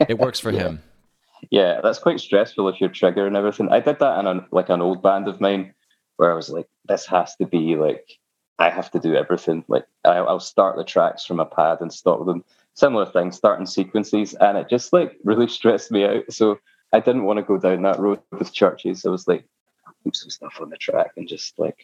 it 0.08 0.18
works 0.18 0.40
for 0.40 0.50
yeah. 0.52 0.60
him 0.60 0.82
yeah, 1.50 1.80
that's 1.82 1.98
quite 1.98 2.20
stressful 2.20 2.68
if 2.68 2.80
you're 2.80 2.90
triggering 2.90 3.36
everything. 3.36 3.68
I 3.70 3.80
did 3.80 3.98
that 3.98 4.18
in 4.18 4.26
a, 4.26 4.46
like 4.50 4.68
an 4.68 4.82
old 4.82 5.02
band 5.02 5.28
of 5.28 5.40
mine 5.40 5.74
where 6.16 6.32
I 6.32 6.34
was 6.34 6.50
like, 6.50 6.66
this 6.86 7.06
has 7.06 7.34
to 7.36 7.46
be 7.46 7.76
like, 7.76 8.18
I 8.58 8.70
have 8.70 8.90
to 8.92 9.00
do 9.00 9.14
everything. 9.14 9.64
Like 9.68 9.86
I, 10.04 10.20
will 10.20 10.40
start 10.40 10.76
the 10.76 10.84
tracks 10.84 11.24
from 11.24 11.40
a 11.40 11.46
pad 11.46 11.78
and 11.80 11.92
stop 11.92 12.24
them. 12.24 12.44
Similar 12.74 13.06
thing, 13.06 13.30
starting 13.32 13.66
sequences, 13.66 14.34
and 14.34 14.58
it 14.58 14.68
just 14.68 14.92
like 14.92 15.16
really 15.24 15.48
stressed 15.58 15.90
me 15.90 16.04
out. 16.04 16.24
So 16.30 16.58
I 16.94 17.00
didn't 17.00 17.24
want 17.24 17.38
to 17.38 17.42
go 17.42 17.58
down 17.58 17.82
that 17.82 17.98
road 17.98 18.20
with 18.30 18.54
Chvrches. 18.54 19.04
I 19.04 19.10
was 19.10 19.26
like, 19.26 19.44
put 20.04 20.14
some 20.14 20.30
stuff 20.30 20.58
on 20.60 20.70
the 20.70 20.76
track 20.76 21.10
and 21.16 21.26
just 21.26 21.58
like 21.58 21.76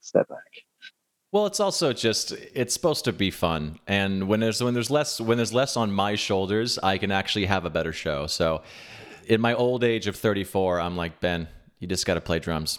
step 0.00 0.28
back. 0.28 0.38
Well, 1.30 1.44
it's 1.44 1.60
also 1.60 1.92
just 1.92 2.32
it's 2.32 2.72
supposed 2.72 3.04
to 3.04 3.12
be 3.12 3.30
fun, 3.30 3.78
and 3.86 4.28
when 4.28 4.40
there's 4.40 4.62
when 4.62 4.72
there's 4.72 4.90
less 4.90 5.20
when 5.20 5.36
there's 5.36 5.52
less 5.52 5.76
on 5.76 5.92
my 5.92 6.14
shoulders, 6.14 6.78
I 6.78 6.96
can 6.96 7.10
actually 7.10 7.44
have 7.44 7.66
a 7.66 7.70
better 7.70 7.92
show. 7.92 8.26
So, 8.26 8.62
in 9.26 9.42
my 9.42 9.52
old 9.52 9.84
age 9.84 10.06
of 10.06 10.16
34, 10.16 10.80
I'm 10.80 10.96
like 10.96 11.20
Ben, 11.20 11.48
you 11.78 11.86
just 11.86 12.06
got 12.06 12.14
to 12.14 12.22
play 12.22 12.38
drums. 12.38 12.78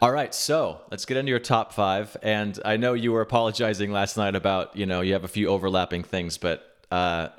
All 0.00 0.12
right, 0.12 0.32
so 0.32 0.80
let's 0.92 1.04
get 1.06 1.16
into 1.16 1.30
your 1.30 1.40
top 1.40 1.72
five. 1.72 2.16
And 2.22 2.56
I 2.64 2.76
know 2.76 2.92
you 2.92 3.10
were 3.10 3.22
apologizing 3.22 3.90
last 3.90 4.16
night 4.16 4.36
about 4.36 4.76
you 4.76 4.86
know 4.86 5.00
you 5.00 5.14
have 5.14 5.24
a 5.24 5.28
few 5.28 5.48
overlapping 5.48 6.04
things, 6.04 6.38
but 6.38 6.76
uh, 6.92 7.30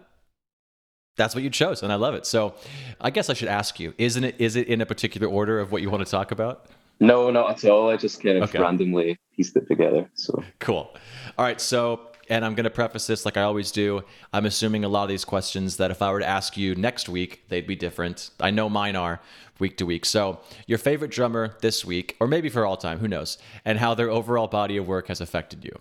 that's 1.21 1.35
what 1.35 1.43
you 1.43 1.49
chose, 1.51 1.83
and 1.83 1.91
I 1.93 1.95
love 1.95 2.15
it. 2.15 2.25
So, 2.25 2.55
I 2.99 3.11
guess 3.11 3.29
I 3.29 3.33
should 3.33 3.47
ask 3.47 3.79
you: 3.79 3.93
Isn't 3.97 4.23
it 4.23 4.35
is 4.39 4.55
it 4.55 4.67
in 4.67 4.81
a 4.81 4.85
particular 4.85 5.27
order 5.27 5.59
of 5.59 5.71
what 5.71 5.81
you 5.81 5.89
want 5.91 6.03
to 6.03 6.09
talk 6.09 6.31
about? 6.31 6.65
No, 6.99 7.29
not 7.29 7.63
at 7.63 7.69
all. 7.69 7.89
I 7.89 7.97
just 7.97 8.21
kind 8.21 8.37
of 8.37 8.49
okay. 8.49 8.59
randomly 8.59 9.19
pieced 9.35 9.55
it 9.55 9.67
together. 9.67 10.09
So 10.15 10.43
cool. 10.59 10.95
All 11.37 11.45
right, 11.45 11.61
so 11.61 12.11
and 12.29 12.43
I'm 12.43 12.55
going 12.55 12.63
to 12.63 12.71
preface 12.71 13.05
this 13.07 13.25
like 13.25 13.37
I 13.37 13.43
always 13.43 13.71
do. 13.71 14.03
I'm 14.33 14.45
assuming 14.45 14.83
a 14.83 14.87
lot 14.87 15.03
of 15.03 15.09
these 15.09 15.25
questions 15.25 15.77
that 15.77 15.91
if 15.91 16.01
I 16.01 16.11
were 16.11 16.21
to 16.21 16.27
ask 16.27 16.57
you 16.57 16.75
next 16.75 17.09
week, 17.09 17.43
they'd 17.49 17.67
be 17.67 17.75
different. 17.75 18.31
I 18.39 18.51
know 18.51 18.69
mine 18.69 18.95
are 18.95 19.19
week 19.59 19.77
to 19.77 19.85
week. 19.85 20.05
So, 20.05 20.39
your 20.65 20.79
favorite 20.79 21.11
drummer 21.11 21.55
this 21.61 21.85
week, 21.85 22.15
or 22.19 22.27
maybe 22.27 22.49
for 22.49 22.65
all 22.65 22.77
time, 22.77 22.99
who 22.99 23.07
knows, 23.07 23.37
and 23.63 23.77
how 23.77 23.93
their 23.93 24.09
overall 24.09 24.47
body 24.47 24.77
of 24.77 24.87
work 24.87 25.07
has 25.07 25.21
affected 25.21 25.63
you. 25.63 25.77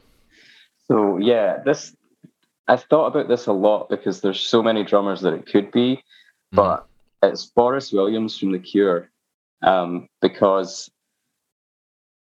So, 0.87 1.19
yeah, 1.19 1.63
this 1.65 1.97
I've 2.71 2.85
thought 2.85 3.09
about 3.09 3.27
this 3.27 3.47
a 3.47 3.53
lot 3.53 3.89
because 3.89 4.21
there's 4.21 4.39
so 4.39 4.63
many 4.63 4.85
drummers 4.85 5.23
that 5.23 5.35
it 5.35 5.47
could 5.47 5.73
be, 5.73 5.97
mm-hmm. 5.97 6.57
but 6.57 6.87
it's 7.21 7.45
Boris 7.45 7.93
Williams 7.93 8.39
from 8.39 8.53
The 8.53 8.61
Cure 8.61 9.11
um, 9.63 10.09
because 10.23 10.89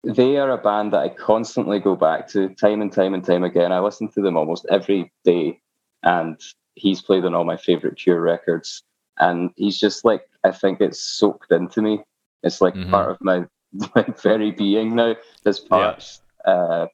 they 0.04 0.38
are 0.38 0.50
a 0.50 0.56
band 0.56 0.94
that 0.94 1.02
I 1.02 1.10
constantly 1.10 1.80
go 1.80 1.94
back 1.96 2.28
to 2.28 2.48
time 2.54 2.80
and 2.80 2.90
time 2.90 3.12
and 3.12 3.22
time 3.22 3.44
again. 3.44 3.72
I 3.72 3.80
listen 3.80 4.08
to 4.12 4.22
them 4.22 4.38
almost 4.38 4.64
every 4.70 5.12
day, 5.22 5.60
and 6.02 6.40
he's 6.76 7.02
played 7.02 7.26
on 7.26 7.34
all 7.34 7.44
my 7.44 7.58
favorite 7.58 7.96
Cure 7.96 8.20
records. 8.20 8.82
And 9.18 9.50
he's 9.56 9.78
just 9.78 10.02
like, 10.02 10.22
I 10.44 10.50
think 10.50 10.80
it's 10.80 10.98
soaked 10.98 11.52
into 11.52 11.82
me. 11.82 12.02
It's 12.42 12.62
like 12.62 12.74
mm-hmm. 12.74 12.90
part 12.90 13.10
of 13.10 13.18
my, 13.20 13.44
my 13.94 14.06
very 14.22 14.50
being 14.50 14.96
now. 14.96 15.14
This 15.44 15.60
part. 15.60 16.20
Yeah. 16.46 16.52
Uh, 16.52 16.86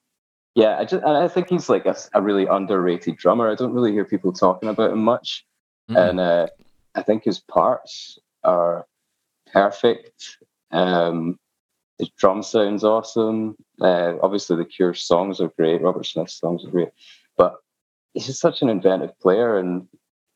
yeah, 0.58 0.76
I 0.76 0.84
just 0.84 1.04
and 1.04 1.16
I 1.16 1.28
think 1.28 1.50
he's 1.50 1.68
like 1.68 1.86
a, 1.86 1.94
a, 2.14 2.20
really 2.20 2.44
underrated 2.44 3.16
drummer. 3.16 3.48
I 3.48 3.54
don't 3.54 3.72
really 3.72 3.92
hear 3.92 4.04
people 4.04 4.32
talking 4.32 4.68
about 4.68 4.90
him 4.90 5.04
much, 5.04 5.46
mm. 5.88 5.96
and 5.96 6.18
uh, 6.18 6.48
I 6.96 7.02
think 7.02 7.22
his 7.22 7.38
parts 7.38 8.18
are 8.42 8.84
perfect. 9.52 10.38
Um, 10.72 11.38
his 12.00 12.10
drum 12.18 12.42
sounds 12.42 12.82
awesome. 12.82 13.54
Uh, 13.80 14.14
obviously, 14.20 14.56
the 14.56 14.64
Cure 14.64 14.94
songs 14.94 15.40
are 15.40 15.52
great. 15.56 15.80
Robert 15.80 16.04
Smith's 16.04 16.40
songs 16.40 16.64
are 16.64 16.70
great, 16.70 16.88
but 17.36 17.54
he's 18.12 18.26
just 18.26 18.40
such 18.40 18.60
an 18.60 18.68
inventive 18.68 19.16
player, 19.20 19.58
and 19.58 19.86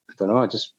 I 0.08 0.14
don't 0.18 0.28
know. 0.28 0.38
I 0.38 0.46
just, 0.46 0.72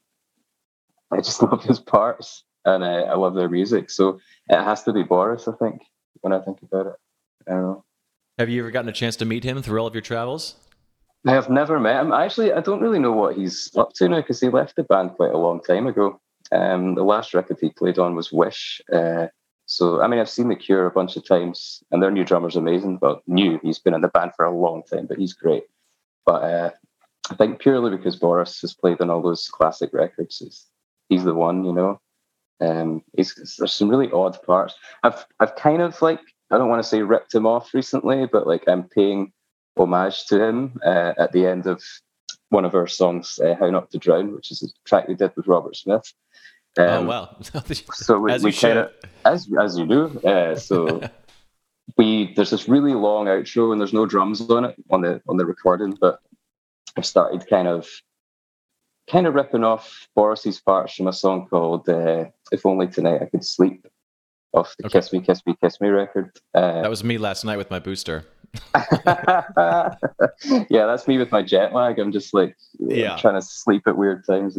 I 1.12 1.18
just 1.18 1.44
love 1.44 1.66
his 1.66 1.82
parts, 1.82 2.46
and 2.64 2.86
I, 2.86 3.02
I 3.02 3.16
love 3.16 3.36
their 3.36 3.50
music. 3.50 3.90
So 3.90 4.22
it 4.48 4.64
has 4.64 4.84
to 4.84 4.94
be 4.94 5.04
Boris, 5.04 5.50
I 5.50 5.52
think, 5.60 5.82
when 6.22 6.32
I 6.32 6.40
think 6.40 6.62
about 6.62 6.88
it. 6.88 6.96
I 7.46 7.52
don't 7.52 7.62
know. 7.64 7.86
Have 8.40 8.50
you 8.50 8.62
ever 8.62 8.72
gotten 8.72 8.90
a 8.90 8.94
chance 8.94 9.16
to 9.18 9.26
meet 9.26 9.44
him 9.44 9.62
through 9.62 9.80
all 9.80 9.86
of 9.86 9.94
your 9.94 10.02
travels? 10.02 10.56
I 11.26 11.32
have 11.34 11.52
never 11.52 11.80
met 11.80 12.02
him. 12.02 12.12
Actually, 12.12 12.52
I 12.52 12.62
don't 12.62 12.82
really 12.82 12.98
know 12.98 13.12
what 13.12 13.38
he's 13.38 13.70
up 13.78 13.94
to 13.94 14.10
now 14.10 14.22
because 14.22 14.42
he 14.42 14.50
left 14.50 14.76
the 14.76 14.84
band 14.84 15.12
quite 15.12 15.34
a 15.34 15.38
long 15.38 15.62
time 15.62 15.86
ago. 15.86 16.20
Um, 16.52 16.96
the 16.96 17.04
last 17.04 17.34
record 17.34 17.58
he 17.62 17.70
played 17.70 18.00
on 18.00 18.16
was 18.16 18.32
Wish. 18.32 18.82
Uh, 18.92 19.28
so, 19.68 20.02
I 20.02 20.08
mean, 20.08 20.20
I've 20.20 20.30
seen 20.30 20.50
The 20.50 20.56
Cure 20.56 20.88
a 20.88 20.92
bunch 20.92 21.16
of 21.16 21.26
times, 21.26 21.84
and 21.92 22.02
their 22.02 22.12
new 22.12 22.26
drummer's 22.26 22.56
amazing. 22.56 22.98
But 22.98 23.22
new, 23.28 23.60
he's 23.62 23.80
been 23.80 23.94
in 23.94 24.02
the 24.02 24.10
band 24.10 24.32
for 24.36 24.46
a 24.46 24.58
long 24.58 24.82
time, 24.84 25.06
but 25.06 25.20
he's 25.20 25.34
great. 25.34 25.64
But 26.26 26.44
uh, 26.44 26.72
I 27.30 27.36
think 27.36 27.60
purely 27.60 27.96
because 27.96 28.16
Boris 28.16 28.60
has 28.62 28.74
played 28.74 29.00
on 29.00 29.12
all 29.12 29.22
those 29.22 29.48
classic 29.48 29.92
records, 29.94 30.40
he's, 30.40 30.66
he's 31.08 31.24
the 31.24 31.36
one, 31.36 31.64
you 31.64 31.72
know. 31.72 32.02
Um, 32.60 33.04
he's, 33.16 33.56
there's 33.58 33.74
some 33.74 33.90
really 33.90 34.12
odd 34.12 34.42
parts. 34.44 34.74
I've 35.04 35.26
I've 35.40 35.56
kind 35.56 35.82
of 35.82 36.02
like 36.02 36.20
I 36.54 36.60
don't 36.60 36.70
want 36.70 36.84
to 36.84 36.88
say 36.88 37.02
ripped 37.02 37.34
him 37.34 37.48
off 37.48 37.74
recently, 37.74 38.28
but 38.28 38.46
like 38.46 38.64
I'm 38.68 38.84
paying 38.84 39.34
homage 39.76 40.28
to 40.28 40.40
him 40.40 40.80
uh, 40.86 41.14
at 41.18 41.32
the 41.32 41.48
end 41.48 41.66
of 41.66 41.82
one 42.50 42.64
of 42.64 42.76
our 42.76 42.86
songs, 42.86 43.40
uh, 43.44 43.56
"How 43.60 43.72
Not 43.72 43.90
to 43.90 43.98
Drown," 43.98 44.36
which 44.36 44.52
is 44.52 44.62
a 44.62 44.68
track 44.88 45.08
we 45.08 45.16
did 45.16 45.32
with 45.36 45.48
Robert 45.48 45.76
Smith. 45.76 46.14
Oh, 46.78 46.84
um, 46.84 47.06
oh 47.06 47.10
wow! 47.10 47.38
so 47.94 48.20
we, 48.20 48.38
we 48.38 48.54
kind 48.54 48.78
of 48.78 48.92
as 49.26 49.50
as 49.60 49.80
you 49.80 49.88
do. 49.88 50.20
Uh, 50.20 50.56
so 50.56 51.02
we 51.98 52.34
there's 52.36 52.52
this 52.52 52.70
really 52.70 52.94
long 52.94 53.26
outro 53.26 53.72
and 53.72 53.82
there's 53.82 53.94
no 53.94 54.06
drums 54.06 54.48
on 54.48 54.66
it 54.66 54.76
on 54.92 55.02
the 55.02 55.22
on 55.28 55.38
the 55.38 55.46
recording, 55.48 55.98
but 56.00 56.20
I've 56.96 57.06
started 57.06 57.50
kind 57.50 57.68
of 57.68 57.90
kind 59.10 59.26
of 59.26 59.34
ripping 59.34 59.64
off 59.64 60.08
Boris's 60.16 60.62
parts 60.62 60.94
from 60.94 61.08
a 61.08 61.14
song 61.14 61.48
called 61.48 61.90
uh, 61.90 62.26
"If 62.52 62.64
Only 62.64 62.88
Tonight 62.88 63.24
I 63.24 63.26
Could 63.26 63.44
Sleep" 63.44 63.88
off 64.54 64.76
the 64.78 64.86
okay. 64.86 65.00
"Kiss 65.00 65.14
Me, 65.14 65.22
Kiss 65.22 65.42
Me, 65.46 65.56
Kiss 65.62 65.82
Me" 65.82 65.90
record. 65.90 66.32
Uh, 66.54 66.82
that 66.82 66.90
was 66.90 67.04
me 67.04 67.18
last 67.18 67.44
night 67.46 67.58
with 67.58 67.70
my 67.70 67.80
booster. 67.80 68.26
yeah, 68.76 69.96
that's 70.70 71.08
me 71.08 71.18
with 71.18 71.32
my 71.32 71.42
jet 71.42 71.74
lag. 71.74 71.98
I'm 72.00 72.12
just 72.12 72.34
like 72.34 72.56
yeah. 72.80 73.18
trying 73.18 73.36
to 73.36 73.42
sleep 73.42 73.84
at 73.88 73.98
weird 73.98 74.26
times. 74.26 74.58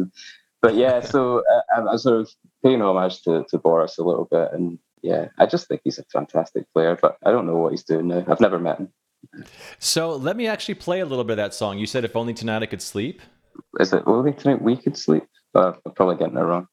But 0.61 0.75
yeah, 0.75 0.99
so 1.01 1.39
uh, 1.39 1.61
I'm, 1.77 1.87
I'm, 1.87 1.97
sort 1.97 2.21
of 2.21 2.29
paying 2.63 2.81
homage 2.81 3.21
to, 3.23 3.45
to 3.49 3.57
Boris 3.57 3.97
a 3.97 4.03
little 4.03 4.27
bit, 4.29 4.49
and 4.51 4.79
yeah, 5.01 5.29
I 5.37 5.45
just 5.45 5.67
think 5.67 5.81
he's 5.83 5.99
a 5.99 6.03
fantastic 6.11 6.65
player. 6.73 6.97
But 7.01 7.17
I 7.25 7.31
don't 7.31 7.47
know 7.47 7.55
what 7.55 7.71
he's 7.71 7.83
doing 7.83 8.07
now. 8.07 8.25
I've 8.27 8.41
never 8.41 8.59
met 8.59 8.79
him. 8.79 8.89
So 9.79 10.15
let 10.15 10.35
me 10.35 10.47
actually 10.47 10.75
play 10.75 10.99
a 10.99 11.05
little 11.05 11.23
bit 11.23 11.33
of 11.33 11.37
that 11.37 11.53
song. 11.53 11.77
You 11.77 11.85
said 11.85 12.03
"If 12.03 12.15
Only 12.15 12.33
Tonight 12.33 12.63
I 12.63 12.65
Could 12.65 12.81
Sleep." 12.81 13.21
Is 13.79 13.93
it 13.93 14.03
only 14.05 14.33
tonight 14.33 14.61
we 14.61 14.75
could 14.75 14.97
sleep? 14.97 15.23
Uh, 15.53 15.73
I'm 15.85 15.93
probably 15.93 16.17
getting 16.17 16.37
it 16.37 16.41
wrong. 16.41 16.67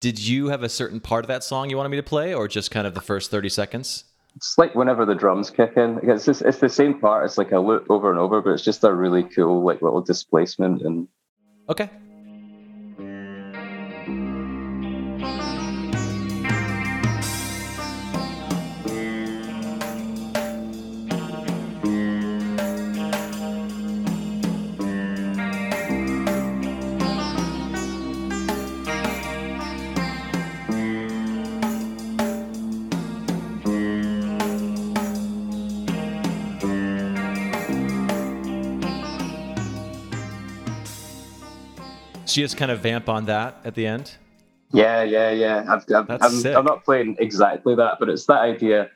Did 0.00 0.18
you 0.18 0.48
have 0.48 0.62
a 0.62 0.68
certain 0.68 1.00
part 1.00 1.24
of 1.24 1.28
that 1.28 1.42
song 1.42 1.70
you 1.70 1.76
wanted 1.76 1.88
me 1.88 1.96
to 1.96 2.02
play, 2.02 2.34
or 2.34 2.48
just 2.48 2.70
kind 2.70 2.86
of 2.86 2.94
the 2.94 3.00
first 3.00 3.30
thirty 3.30 3.48
seconds? 3.48 4.04
It's 4.36 4.58
like 4.58 4.74
whenever 4.74 5.06
the 5.06 5.14
drums 5.14 5.50
kick 5.50 5.72
in. 5.76 5.98
It's 6.02 6.26
just, 6.26 6.42
it's 6.42 6.58
the 6.58 6.68
same 6.68 7.00
part. 7.00 7.24
It's 7.24 7.38
like 7.38 7.52
a 7.52 7.58
loop 7.58 7.86
over 7.90 8.10
and 8.10 8.18
over, 8.18 8.42
but 8.42 8.50
it's 8.50 8.62
just 8.62 8.84
a 8.84 8.92
really 8.92 9.22
cool 9.22 9.64
like 9.64 9.80
little 9.80 10.02
displacement 10.02 10.82
and. 10.82 11.08
Okay, 11.70 11.88
you 42.36 42.44
just 42.44 42.56
kind 42.56 42.70
of 42.70 42.80
vamp 42.80 43.08
on 43.08 43.26
that 43.26 43.60
at 43.64 43.74
the 43.74 43.86
end? 43.86 44.16
Yeah, 44.72 45.02
yeah, 45.02 45.30
yeah. 45.30 45.64
I've, 45.68 45.84
I've, 45.94 46.22
I'm, 46.22 46.46
I'm, 46.46 46.64
not 46.64 46.84
playing 46.84 47.16
exactly 47.18 47.74
that, 47.76 47.98
but 47.98 48.08
it's 48.08 48.26
that 48.26 48.40
idea, 48.40 48.90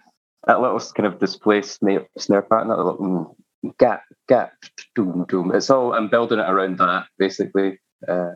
that 0.46 0.60
little 0.60 0.80
kind 0.96 1.06
of 1.06 1.18
displaced 1.18 1.78
snare, 1.78 2.06
snare 2.18 2.42
pattern, 2.42 2.68
that 2.68 2.76
little 2.76 3.36
mm, 3.64 3.76
gap, 3.78 4.02
gap, 4.28 4.52
doom, 4.94 5.26
doom. 5.28 5.52
It's 5.54 5.70
all, 5.70 5.92
I'm 5.94 6.08
building 6.08 6.38
it 6.38 6.48
around 6.48 6.78
that, 6.78 7.06
basically. 7.18 7.78
Uh, 8.06 8.32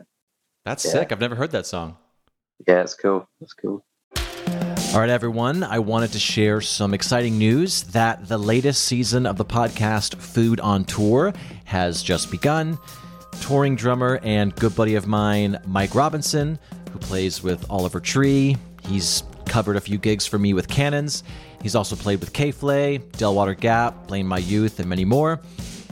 That's 0.63 0.85
yeah. 0.85 0.91
sick. 0.91 1.11
I've 1.11 1.19
never 1.19 1.35
heard 1.35 1.51
that 1.51 1.65
song. 1.65 1.97
Yeah, 2.67 2.81
it's 2.81 2.95
cool. 2.95 3.27
It's 3.41 3.53
cool. 3.53 3.85
All 4.93 5.01
right, 5.01 5.09
everyone. 5.09 5.61
I 5.61 5.79
wanted 5.79 6.13
to 6.13 6.19
share 6.19 6.61
some 6.61 6.93
exciting 6.93 7.37
news 7.37 7.83
that 7.83 8.29
the 8.29 8.37
latest 8.37 8.85
season 8.85 9.25
of 9.25 9.35
the 9.35 9.43
podcast 9.43 10.15
Food 10.15 10.61
on 10.61 10.85
Tour 10.85 11.33
has 11.65 12.01
just 12.01 12.31
begun 12.31 12.77
touring 13.41 13.75
drummer 13.75 14.19
and 14.23 14.55
good 14.55 14.75
buddy 14.75 14.95
of 14.95 15.07
mine, 15.07 15.59
Mike 15.65 15.95
Robinson, 15.95 16.59
who 16.91 16.99
plays 16.99 17.43
with 17.43 17.65
Oliver 17.69 17.99
Tree. 17.99 18.57
He's 18.87 19.23
covered 19.45 19.75
a 19.75 19.81
few 19.81 19.97
gigs 19.97 20.25
for 20.25 20.39
me 20.39 20.53
with 20.53 20.67
Cannons. 20.67 21.23
He's 21.61 21.75
also 21.75 21.95
played 21.95 22.19
with 22.19 22.33
K-Flay, 22.33 22.97
Del 22.97 23.33
Water 23.33 23.53
Gap, 23.53 24.07
Blame 24.07 24.27
My 24.27 24.37
Youth, 24.37 24.79
and 24.79 24.89
many 24.89 25.05
more. 25.05 25.39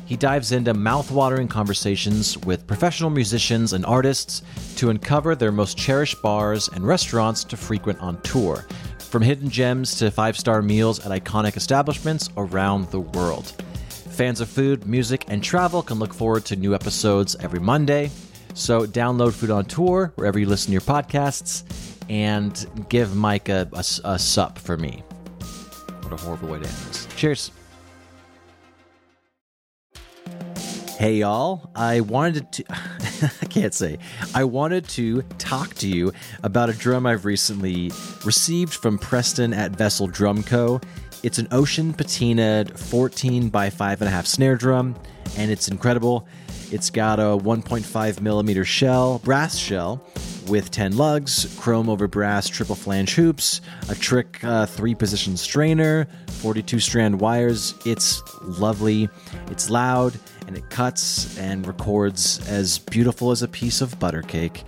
He 0.06 0.18
dives 0.18 0.52
into 0.52 0.74
mouth-watering 0.74 1.48
conversations 1.48 2.38
with 2.40 2.68
professional 2.68 3.10
musicians 3.10 3.74
and 3.74 3.86
artists 3.86 4.44
to 4.76 4.90
uncover 4.90 5.34
their 5.34 5.52
most 5.52 5.78
cherished 5.78 6.22
bars 6.22 6.68
and 6.68 6.86
restaurants 6.86 7.44
to 7.46 7.58
frequent 7.58 8.00
on 8.00 8.22
tour, 8.22 8.66
from 9.00 9.22
hidden 9.22 9.50
gems 9.50 9.96
to 9.96 10.12
five-star 10.12 10.62
meals 10.62 11.00
at 11.06 11.24
iconic 11.24 11.56
establishments 11.56 12.30
around 12.36 12.90
the 12.92 13.00
world. 13.00 13.54
Fans 14.14 14.42
of 14.42 14.48
food, 14.48 14.86
music, 14.86 15.26
and 15.28 15.44
travel 15.44 15.82
can 15.82 15.98
look 15.98 16.14
forward 16.14 16.46
to 16.46 16.56
new 16.56 16.76
episodes 16.76 17.36
every 17.38 17.60
Monday. 17.60 18.12
So 18.54 18.86
download 18.86 19.34
Food 19.34 19.50
on 19.50 19.66
Tour 19.66 20.14
wherever 20.16 20.38
you 20.38 20.46
listen 20.46 20.68
to 20.68 20.72
your 20.74 20.82
podcasts 20.82 21.64
and 22.10 22.68
give 22.90 23.16
Mike 23.16 23.50
a, 23.50 23.68
a, 23.74 23.84
a 24.04 24.20
sup 24.20 24.60
for 24.60 24.78
me. 24.78 25.04
What 26.02 26.14
a 26.14 26.18
horrible 26.18 26.50
way 26.50 26.60
to 26.60 26.68
end 26.68 26.76
this. 26.76 27.08
Cheers. 27.16 27.52
Hey 31.00 31.16
y'all, 31.16 31.72
I 31.76 32.02
wanted 32.02 32.52
to 32.54 32.64
I 33.42 33.46
can't 33.48 33.74
say. 33.74 33.98
I 34.36 34.44
wanted 34.44 34.88
to 34.90 35.24
talk 35.38 35.74
to 35.76 35.88
you 35.88 36.14
about 36.44 36.70
a 36.70 36.74
drum 36.74 37.06
I've 37.06 37.26
recently 37.26 37.92
received 38.24 38.74
from 38.74 39.00
Preston 39.00 39.54
at 39.54 39.72
Vessel 39.72 40.08
Drum 40.08 40.44
Co. 40.44 40.80
It's 41.24 41.40
an 41.40 41.48
ocean 41.52 41.94
patinaed 41.94 42.78
14 42.78 43.48
by 43.48 43.70
5.5 43.70 44.26
snare 44.26 44.58
drum, 44.58 44.94
and 45.38 45.50
it's 45.50 45.70
incredible. 45.70 46.28
It's 46.70 46.90
got 46.90 47.18
a 47.18 47.38
1.5 47.38 48.20
millimeter 48.20 48.66
shell, 48.66 49.20
brass 49.24 49.58
shell, 49.58 50.06
with 50.48 50.70
10 50.70 50.98
lugs, 50.98 51.58
chrome 51.58 51.88
over 51.88 52.10
brass 52.10 52.50
triple 52.50 52.76
flange 52.76 53.16
hoops, 53.16 53.62
a 53.88 53.96
trick 53.96 54.44
uh, 54.44 54.66
three 54.66 54.94
position 54.96 55.38
strainer, 55.38 56.10
42 56.28 56.82
strand 56.82 57.22
wires. 57.22 57.74
It's 57.86 58.22
lovely, 58.42 59.08
it's 59.50 59.70
loud, 59.70 60.20
and 60.48 60.58
it 60.58 60.70
cuts 60.70 61.38
and 61.38 61.66
records 61.66 62.46
as 62.50 62.80
beautiful 62.80 63.32
as 63.32 63.42
a 63.42 63.48
piece 63.48 63.80
of 63.80 63.98
butter 63.98 64.24
cake. 64.24 64.66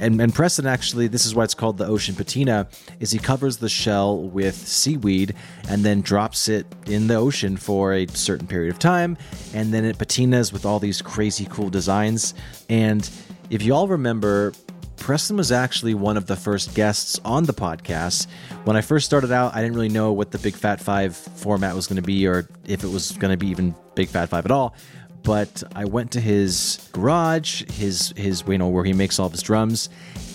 And, 0.00 0.20
and 0.20 0.34
Preston 0.34 0.66
actually, 0.66 1.08
this 1.08 1.26
is 1.26 1.34
why 1.34 1.44
it's 1.44 1.54
called 1.54 1.76
the 1.76 1.86
ocean 1.86 2.14
patina, 2.14 2.68
is 2.98 3.10
he 3.10 3.18
covers 3.18 3.58
the 3.58 3.68
shell 3.68 4.18
with 4.18 4.56
seaweed 4.56 5.34
and 5.68 5.84
then 5.84 6.00
drops 6.00 6.48
it 6.48 6.66
in 6.86 7.06
the 7.06 7.16
ocean 7.16 7.56
for 7.58 7.92
a 7.92 8.06
certain 8.08 8.46
period 8.46 8.72
of 8.72 8.78
time, 8.78 9.18
and 9.54 9.72
then 9.72 9.84
it 9.84 9.98
patinas 9.98 10.52
with 10.52 10.64
all 10.64 10.78
these 10.78 11.02
crazy 11.02 11.46
cool 11.50 11.68
designs. 11.68 12.34
And 12.70 13.08
if 13.50 13.62
you 13.62 13.74
all 13.74 13.88
remember, 13.88 14.54
Preston 14.96 15.36
was 15.36 15.52
actually 15.52 15.94
one 15.94 16.16
of 16.16 16.26
the 16.26 16.36
first 16.36 16.74
guests 16.74 17.20
on 17.24 17.44
the 17.44 17.54
podcast. 17.54 18.26
When 18.64 18.76
I 18.76 18.80
first 18.80 19.06
started 19.06 19.32
out, 19.32 19.54
I 19.54 19.60
didn't 19.60 19.74
really 19.74 19.88
know 19.88 20.12
what 20.12 20.30
the 20.30 20.38
Big 20.38 20.54
Fat 20.54 20.80
Five 20.80 21.16
format 21.16 21.74
was 21.74 21.86
going 21.86 21.96
to 21.96 22.02
be, 22.02 22.26
or 22.26 22.48
if 22.66 22.84
it 22.84 22.88
was 22.88 23.12
going 23.12 23.30
to 23.30 23.36
be 23.36 23.48
even 23.48 23.74
Big 23.94 24.08
Fat 24.08 24.28
Five 24.28 24.44
at 24.44 24.50
all 24.50 24.74
but 25.22 25.62
I 25.74 25.84
went 25.84 26.12
to 26.12 26.20
his 26.20 26.88
garage, 26.92 27.62
his 27.70 28.12
his 28.16 28.42
you 28.46 28.58
know 28.58 28.68
where 28.68 28.84
he 28.84 28.92
makes 28.92 29.18
all 29.18 29.26
of 29.26 29.32
his 29.32 29.42
drums. 29.42 29.88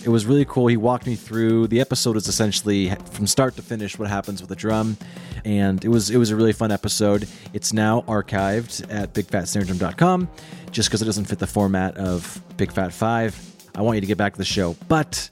It 0.03 0.09
was 0.09 0.25
really 0.25 0.45
cool. 0.45 0.67
He 0.67 0.77
walked 0.77 1.07
me 1.07 1.15
through. 1.15 1.67
The 1.67 1.81
episode 1.81 2.15
is 2.15 2.27
essentially 2.27 2.93
from 3.11 3.25
start 3.25 3.55
to 3.55 3.61
finish 3.61 3.97
what 3.97 4.07
happens 4.07 4.41
with 4.41 4.51
a 4.51 4.55
drum, 4.55 4.97
and 5.43 5.83
it 5.83 5.89
was 5.89 6.09
it 6.09 6.17
was 6.17 6.31
a 6.31 6.35
really 6.35 6.53
fun 6.53 6.71
episode. 6.71 7.27
It's 7.53 7.73
now 7.73 8.01
archived 8.01 8.91
at 8.93 9.13
bigfatsnaredrum.com, 9.13 10.29
just 10.71 10.89
because 10.89 11.01
it 11.01 11.05
doesn't 11.05 11.25
fit 11.25 11.39
the 11.39 11.47
format 11.47 11.97
of 11.97 12.41
Big 12.57 12.71
Fat 12.71 12.93
Five. 12.93 13.39
I 13.73 13.81
want 13.81 13.95
you 13.95 14.01
to 14.01 14.07
get 14.07 14.17
back 14.17 14.33
to 14.33 14.37
the 14.37 14.45
show, 14.45 14.75
but 14.87 15.29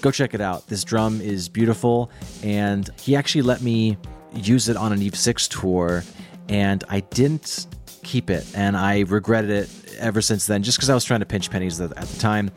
go 0.00 0.10
check 0.10 0.34
it 0.34 0.40
out. 0.40 0.66
This 0.68 0.84
drum 0.84 1.20
is 1.20 1.48
beautiful, 1.48 2.10
and 2.42 2.88
he 3.00 3.14
actually 3.14 3.42
let 3.42 3.60
me 3.60 3.96
use 4.34 4.68
it 4.68 4.76
on 4.76 4.92
an 4.92 5.02
Eve 5.02 5.16
Six 5.16 5.48
tour, 5.48 6.02
and 6.48 6.82
I 6.88 7.00
didn't 7.00 7.66
keep 8.02 8.30
it, 8.30 8.46
and 8.54 8.76
I 8.76 9.00
regretted 9.00 9.50
it 9.50 9.96
ever 9.98 10.20
since 10.20 10.46
then, 10.46 10.62
just 10.62 10.78
because 10.78 10.90
I 10.90 10.94
was 10.94 11.04
trying 11.04 11.20
to 11.20 11.26
pinch 11.26 11.50
pennies 11.50 11.80
at 11.80 11.90
the 11.90 12.18
time, 12.18 12.50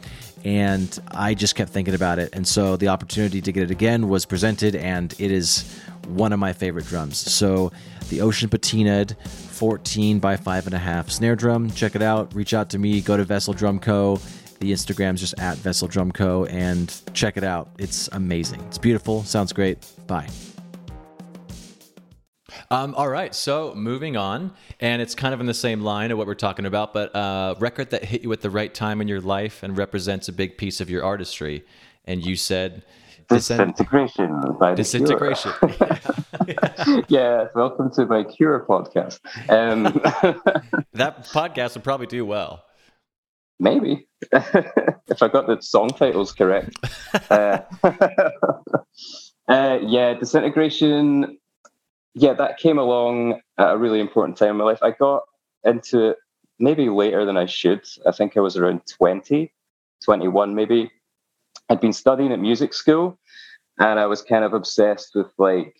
and 0.43 0.99
I 1.09 1.33
just 1.33 1.55
kept 1.55 1.71
thinking 1.71 1.93
about 1.93 2.19
it. 2.19 2.29
And 2.33 2.47
so 2.47 2.77
the 2.77 2.87
opportunity 2.87 3.41
to 3.41 3.51
get 3.51 3.63
it 3.63 3.71
again 3.71 4.09
was 4.09 4.25
presented, 4.25 4.75
and 4.75 5.13
it 5.19 5.31
is 5.31 5.79
one 6.07 6.33
of 6.33 6.39
my 6.39 6.53
favorite 6.53 6.85
drums. 6.85 7.17
So 7.17 7.71
the 8.09 8.21
Ocean 8.21 8.49
Patinaed 8.49 9.15
14 9.27 10.19
by 10.19 10.37
5.5 10.37 11.11
snare 11.11 11.35
drum. 11.35 11.69
Check 11.69 11.95
it 11.95 12.01
out. 12.01 12.33
Reach 12.33 12.53
out 12.53 12.69
to 12.71 12.79
me. 12.79 13.01
Go 13.01 13.17
to 13.17 13.23
Vessel 13.23 13.53
Drum 13.53 13.79
Co. 13.79 14.19
The 14.59 14.71
Instagram's 14.71 15.19
just 15.19 15.39
at 15.39 15.57
Vessel 15.57 15.87
Drum 15.87 16.11
Co. 16.11 16.45
and 16.45 16.93
check 17.13 17.37
it 17.37 17.43
out. 17.43 17.69
It's 17.79 18.07
amazing. 18.11 18.61
It's 18.67 18.77
beautiful. 18.77 19.23
Sounds 19.23 19.53
great. 19.53 19.85
Bye. 20.07 20.27
Um, 22.69 22.93
all 22.95 23.09
right, 23.09 23.33
so 23.33 23.73
moving 23.75 24.15
on, 24.17 24.53
and 24.79 25.01
it's 25.01 25.15
kind 25.15 25.33
of 25.33 25.39
in 25.39 25.45
the 25.45 25.53
same 25.53 25.81
line 25.81 26.11
of 26.11 26.17
what 26.17 26.27
we're 26.27 26.35
talking 26.35 26.65
about, 26.65 26.93
but 26.93 27.09
a 27.15 27.17
uh, 27.17 27.55
record 27.59 27.89
that 27.91 28.05
hit 28.05 28.21
you 28.23 28.31
at 28.31 28.41
the 28.41 28.49
right 28.49 28.73
time 28.73 29.01
in 29.01 29.07
your 29.07 29.21
life 29.21 29.63
and 29.63 29.77
represents 29.77 30.27
a 30.27 30.33
big 30.33 30.57
piece 30.57 30.79
of 30.81 30.89
your 30.89 31.03
artistry. 31.03 31.65
And 32.05 32.25
you 32.25 32.35
said 32.35 32.83
disintegration 33.29 34.57
by 34.59 34.75
disintegration. 34.75 35.51
yeah. 36.47 37.01
yeah, 37.07 37.47
welcome 37.55 37.91
to 37.91 38.05
my 38.05 38.23
Cure 38.23 38.65
podcast. 38.67 39.19
Um, 39.49 39.83
that 40.93 41.25
podcast 41.25 41.75
would 41.75 41.83
probably 41.83 42.07
do 42.07 42.25
well. 42.25 42.63
Maybe 43.59 44.07
if 44.31 45.21
I 45.21 45.27
got 45.27 45.45
the 45.45 45.57
song 45.61 45.89
titles 45.89 46.31
correct. 46.31 46.75
uh, 47.29 47.59
uh, 49.47 49.79
yeah, 49.83 50.15
disintegration 50.15 51.37
yeah, 52.13 52.33
that 52.33 52.57
came 52.57 52.77
along 52.77 53.41
at 53.57 53.71
a 53.71 53.77
really 53.77 53.99
important 53.99 54.37
time 54.37 54.49
in 54.49 54.57
my 54.57 54.65
life. 54.65 54.79
I 54.81 54.91
got 54.91 55.23
into 55.63 56.09
it 56.09 56.17
maybe 56.59 56.89
later 56.89 57.25
than 57.25 57.37
I 57.37 57.45
should. 57.45 57.85
I 58.05 58.11
think 58.11 58.35
I 58.35 58.41
was 58.41 58.57
around 58.57 58.81
20, 58.87 59.51
21 60.03 60.55
maybe. 60.55 60.91
I'd 61.69 61.79
been 61.79 61.93
studying 61.93 62.31
at 62.31 62.39
music 62.39 62.73
school 62.73 63.17
and 63.79 63.99
I 63.99 64.05
was 64.05 64.21
kind 64.21 64.43
of 64.43 64.53
obsessed 64.53 65.15
with 65.15 65.31
like 65.37 65.75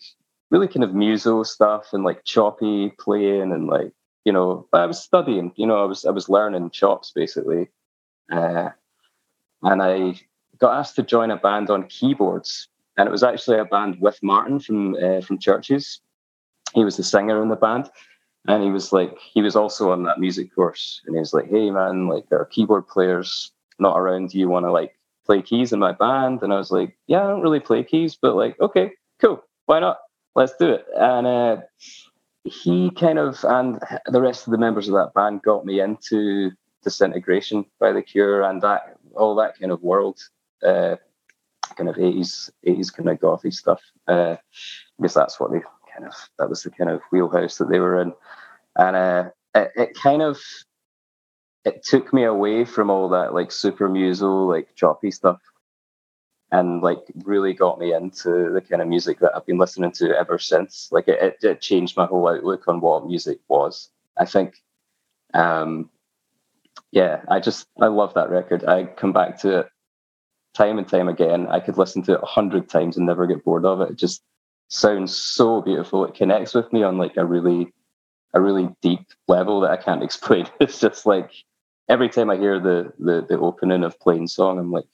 really 0.50 0.68
kind 0.68 0.84
of 0.84 0.94
musical 0.94 1.44
stuff 1.44 1.92
and 1.92 2.04
like 2.04 2.24
choppy 2.24 2.92
playing 2.98 3.52
and 3.52 3.66
like, 3.66 3.92
you 4.24 4.32
know, 4.32 4.66
I 4.72 4.86
was 4.86 5.02
studying, 5.02 5.52
you 5.56 5.66
know, 5.66 5.82
I 5.82 5.84
was 5.84 6.04
I 6.04 6.10
was 6.10 6.28
learning 6.28 6.70
chops 6.70 7.12
basically. 7.14 7.68
Uh, 8.30 8.70
and 9.62 9.82
I 9.82 10.14
got 10.58 10.78
asked 10.78 10.96
to 10.96 11.02
join 11.02 11.30
a 11.30 11.36
band 11.36 11.68
on 11.68 11.88
keyboards. 11.88 12.68
And 12.96 13.08
it 13.08 13.12
was 13.12 13.22
actually 13.22 13.58
a 13.58 13.64
band 13.64 14.00
with 14.00 14.22
Martin 14.22 14.60
from 14.60 14.94
uh, 14.94 15.20
from 15.20 15.38
Chvrches 15.38 15.98
he 16.74 16.84
was 16.84 16.96
the 16.96 17.02
singer 17.02 17.42
in 17.42 17.48
the 17.48 17.56
band 17.56 17.90
and 18.48 18.62
he 18.62 18.70
was 18.70 18.92
like 18.92 19.18
he 19.18 19.42
was 19.42 19.56
also 19.56 19.92
on 19.92 20.02
that 20.04 20.18
music 20.18 20.54
course 20.54 21.00
and 21.06 21.14
he 21.14 21.20
was 21.20 21.32
like 21.32 21.48
hey 21.48 21.70
man 21.70 22.08
like 22.08 22.24
our 22.32 22.44
keyboard 22.46 22.86
players 22.88 23.52
not 23.78 23.98
around. 23.98 24.30
Do 24.30 24.38
you 24.38 24.48
want 24.48 24.66
to 24.66 24.72
like 24.72 24.96
play 25.24 25.42
keys 25.42 25.72
in 25.72 25.78
my 25.78 25.92
band? 25.92 26.42
And 26.42 26.52
i 26.52 26.56
was 26.56 26.70
like 26.70 26.96
yeah 27.06 27.24
i 27.24 27.28
don't 27.28 27.42
really 27.42 27.60
play 27.60 27.82
keys 27.82 28.16
but 28.20 28.36
like 28.36 28.58
okay 28.60 28.92
cool 29.20 29.44
why 29.66 29.80
not? 29.80 29.98
Let's 30.34 30.54
do 30.56 30.70
it. 30.70 30.86
And 30.96 31.26
uh, 31.26 31.56
he 32.44 32.90
kind 32.90 33.18
of 33.18 33.44
and 33.44 33.80
the 34.06 34.20
rest 34.20 34.46
of 34.46 34.52
the 34.52 34.58
members 34.58 34.88
of 34.88 34.94
that 34.94 35.14
band 35.14 35.42
got 35.42 35.64
me 35.64 35.80
into 35.80 36.50
disintegration 36.82 37.64
by 37.78 37.92
the 37.92 38.02
cure 38.02 38.42
and 38.42 38.60
that 38.62 38.96
all 39.14 39.34
that 39.36 39.58
kind 39.58 39.70
of 39.70 39.82
world 39.82 40.18
uh, 40.66 40.96
kind 41.76 41.88
of 41.88 41.96
80s 41.96 42.50
80s 42.66 42.92
kind 42.92 43.08
of 43.08 43.18
gothy 43.18 43.52
stuff 43.52 43.80
uh, 44.08 44.36
because 44.98 45.14
that's 45.14 45.38
what 45.38 45.52
they 45.52 45.60
kind 45.92 46.06
of 46.06 46.14
that 46.38 46.48
was 46.48 46.62
the 46.62 46.70
kind 46.70 46.90
of 46.90 47.00
wheelhouse 47.10 47.58
that 47.58 47.68
they 47.68 47.78
were 47.78 48.00
in, 48.00 48.12
and 48.76 48.96
uh, 48.96 49.30
it, 49.54 49.72
it 49.76 49.94
kind 49.94 50.22
of 50.22 50.38
it 51.64 51.84
took 51.84 52.12
me 52.12 52.24
away 52.24 52.64
from 52.64 52.90
all 52.90 53.08
that 53.10 53.34
like 53.34 53.52
super 53.52 53.88
muso 53.88 54.44
like 54.44 54.74
choppy 54.74 55.10
stuff 55.10 55.40
and 56.52 56.82
like 56.82 57.00
really 57.24 57.54
got 57.54 57.78
me 57.78 57.94
into 57.94 58.50
the 58.52 58.60
kind 58.60 58.82
of 58.82 58.88
music 58.88 59.18
that 59.20 59.34
I've 59.34 59.46
been 59.46 59.58
listening 59.58 59.90
to 59.92 60.16
ever 60.16 60.38
since. 60.38 60.88
Like 60.92 61.08
it, 61.08 61.20
it, 61.22 61.44
it 61.44 61.60
changed 61.62 61.96
my 61.96 62.04
whole 62.04 62.28
outlook 62.28 62.68
on 62.68 62.80
what 62.80 63.06
music 63.06 63.38
was. 63.48 63.88
I 64.18 64.26
think, 64.26 64.56
um, 65.32 65.88
yeah, 66.90 67.22
I 67.28 67.40
just 67.40 67.66
I 67.80 67.86
love 67.86 68.12
that 68.14 68.28
record. 68.28 68.64
I 68.66 68.84
come 68.84 69.14
back 69.14 69.40
to 69.40 69.60
it 69.60 69.68
time 70.54 70.76
and 70.76 70.86
time 70.86 71.08
again. 71.08 71.46
I 71.48 71.58
could 71.58 71.78
listen 71.78 72.02
to 72.02 72.14
it 72.14 72.22
a 72.22 72.26
hundred 72.26 72.68
times 72.68 72.98
and 72.98 73.06
never 73.06 73.26
get 73.26 73.44
bored 73.44 73.64
of 73.64 73.80
it. 73.80 73.90
It 73.90 73.96
just 73.96 74.22
sounds 74.72 75.14
so 75.14 75.60
beautiful. 75.60 76.04
It 76.06 76.14
connects 76.14 76.54
with 76.54 76.72
me 76.72 76.82
on 76.82 76.96
like 76.96 77.16
a 77.16 77.24
really 77.24 77.72
a 78.34 78.40
really 78.40 78.74
deep 78.80 79.06
level 79.28 79.60
that 79.60 79.70
I 79.70 79.76
can't 79.76 80.02
explain. 80.08 80.48
It's 80.60 80.80
just 80.80 81.06
like 81.06 81.30
every 81.88 82.08
time 82.08 82.30
I 82.30 82.36
hear 82.36 82.58
the 82.58 82.92
the, 82.98 83.24
the 83.28 83.38
opening 83.38 83.84
of 83.84 83.98
Plainsong, 83.98 84.58
I'm 84.58 84.72
like, 84.72 84.88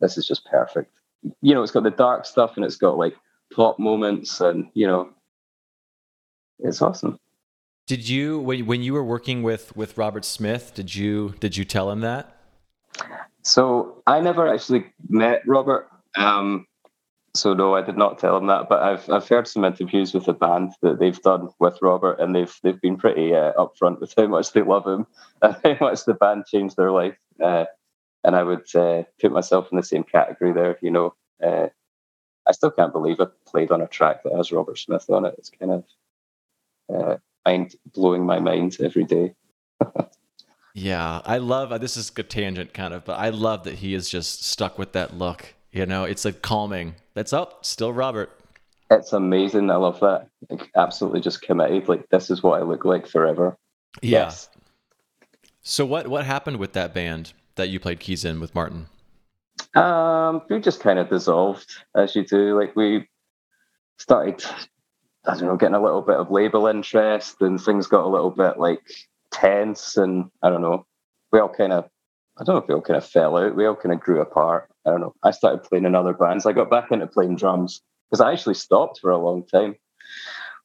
this 0.00 0.16
is 0.16 0.26
just 0.26 0.44
perfect. 0.46 0.92
You 1.40 1.54
know, 1.54 1.62
it's 1.62 1.72
got 1.72 1.82
the 1.82 1.90
dark 1.90 2.26
stuff 2.26 2.52
and 2.56 2.64
it's 2.64 2.76
got 2.76 2.96
like 2.96 3.16
plot 3.52 3.78
moments 3.78 4.40
and 4.40 4.68
you 4.74 4.86
know 4.86 5.10
it's 6.60 6.80
awesome. 6.80 7.18
Did 7.86 8.08
you 8.08 8.38
when 8.38 8.66
when 8.66 8.82
you 8.82 8.94
were 8.94 9.04
working 9.04 9.42
with 9.42 9.76
with 9.76 9.98
Robert 9.98 10.24
Smith, 10.24 10.72
did 10.74 10.94
you 10.94 11.34
did 11.40 11.56
you 11.56 11.64
tell 11.64 11.90
him 11.90 12.00
that? 12.00 12.36
So 13.42 14.02
I 14.06 14.20
never 14.20 14.48
actually 14.52 14.86
met 15.08 15.42
Robert. 15.46 15.90
Um, 16.16 16.66
so 17.34 17.52
no, 17.52 17.74
I 17.74 17.82
did 17.82 17.96
not 17.96 18.18
tell 18.18 18.36
him 18.36 18.46
that. 18.46 18.68
But 18.68 18.82
I've 18.82 19.10
I've 19.10 19.28
heard 19.28 19.48
some 19.48 19.64
interviews 19.64 20.14
with 20.14 20.26
the 20.26 20.32
band 20.32 20.72
that 20.82 20.98
they've 20.98 21.20
done 21.20 21.48
with 21.58 21.78
Robert, 21.82 22.20
and 22.20 22.34
they've 22.34 22.54
they've 22.62 22.80
been 22.80 22.96
pretty 22.96 23.34
uh, 23.34 23.52
upfront 23.54 24.00
with 24.00 24.14
how 24.16 24.26
much 24.26 24.52
they 24.52 24.62
love 24.62 24.86
him 24.86 25.06
and 25.42 25.56
how 25.64 25.76
much 25.80 26.04
the 26.04 26.14
band 26.14 26.46
changed 26.46 26.76
their 26.76 26.92
life. 26.92 27.16
Uh, 27.42 27.64
and 28.22 28.36
I 28.36 28.42
would 28.42 28.74
uh, 28.74 29.02
put 29.20 29.32
myself 29.32 29.68
in 29.70 29.76
the 29.76 29.82
same 29.82 30.04
category 30.04 30.52
there. 30.52 30.78
You 30.80 30.92
know, 30.92 31.14
uh, 31.44 31.66
I 32.46 32.52
still 32.52 32.70
can't 32.70 32.92
believe 32.92 33.20
I 33.20 33.26
played 33.46 33.72
on 33.72 33.82
a 33.82 33.88
track 33.88 34.22
that 34.22 34.34
has 34.34 34.52
Robert 34.52 34.78
Smith 34.78 35.10
on 35.10 35.24
it. 35.24 35.34
It's 35.36 35.50
kind 35.50 35.72
of 35.72 35.84
uh, 36.94 37.16
mind 37.44 37.74
blowing 37.92 38.24
my 38.24 38.38
mind 38.38 38.76
every 38.80 39.04
day. 39.04 39.34
yeah, 40.74 41.20
I 41.24 41.38
love 41.38 41.78
this 41.80 41.96
is 41.96 42.12
a 42.16 42.22
tangent 42.22 42.72
kind 42.72 42.94
of, 42.94 43.04
but 43.04 43.18
I 43.18 43.30
love 43.30 43.64
that 43.64 43.76
he 43.76 43.92
is 43.92 44.08
just 44.08 44.44
stuck 44.44 44.78
with 44.78 44.92
that 44.92 45.18
look 45.18 45.54
you 45.74 45.84
know, 45.86 46.04
it's 46.04 46.24
like 46.24 46.40
calming. 46.40 46.94
That's 47.14 47.32
up. 47.32 47.64
Still 47.64 47.92
Robert. 47.92 48.30
It's 48.90 49.12
amazing. 49.12 49.70
I 49.70 49.76
love 49.76 49.98
that. 50.00 50.28
Like, 50.48 50.70
absolutely 50.76 51.20
just 51.20 51.42
committed. 51.42 51.88
Like 51.88 52.08
this 52.10 52.30
is 52.30 52.42
what 52.42 52.60
I 52.60 52.64
look 52.64 52.84
like 52.84 53.06
forever. 53.06 53.56
Yeah. 54.00 54.26
Yes. 54.26 54.48
So 55.62 55.84
what 55.84 56.06
what 56.08 56.24
happened 56.24 56.58
with 56.58 56.74
that 56.74 56.94
band 56.94 57.32
that 57.56 57.68
you 57.68 57.80
played 57.80 57.98
keys 57.98 58.24
in 58.24 58.40
with 58.40 58.54
Martin? 58.54 58.86
Um, 59.74 60.42
we 60.48 60.60
just 60.60 60.80
kind 60.80 60.98
of 60.98 61.08
dissolved 61.08 61.70
as 61.96 62.14
you 62.14 62.24
do. 62.24 62.58
Like 62.58 62.76
we 62.76 63.08
started, 63.98 64.44
I 65.26 65.34
don't 65.34 65.46
know, 65.46 65.56
getting 65.56 65.74
a 65.74 65.82
little 65.82 66.02
bit 66.02 66.16
of 66.16 66.30
label 66.30 66.66
interest, 66.68 67.40
and 67.40 67.60
things 67.60 67.88
got 67.88 68.04
a 68.04 68.08
little 68.08 68.30
bit 68.30 68.58
like 68.58 68.80
tense, 69.32 69.96
and 69.96 70.30
I 70.42 70.50
don't 70.50 70.62
know. 70.62 70.86
We 71.32 71.40
all 71.40 71.48
kind 71.48 71.72
of, 71.72 71.88
I 72.38 72.44
don't 72.44 72.54
know 72.54 72.62
if 72.62 72.68
we 72.68 72.74
all 72.74 72.80
kind 72.80 72.98
of 72.98 73.06
fell 73.06 73.36
out. 73.36 73.56
We 73.56 73.66
all 73.66 73.74
kind 73.74 73.92
of 73.92 74.00
grew 74.00 74.20
apart. 74.20 74.68
I 74.86 74.90
don't 74.90 75.00
know. 75.00 75.14
I 75.22 75.30
started 75.30 75.64
playing 75.64 75.84
in 75.84 75.94
other 75.94 76.12
bands. 76.12 76.46
I 76.46 76.52
got 76.52 76.70
back 76.70 76.90
into 76.90 77.06
playing 77.06 77.36
drums 77.36 77.82
because 78.10 78.20
I 78.20 78.32
actually 78.32 78.54
stopped 78.54 79.00
for 79.00 79.10
a 79.10 79.18
long 79.18 79.44
time. 79.44 79.76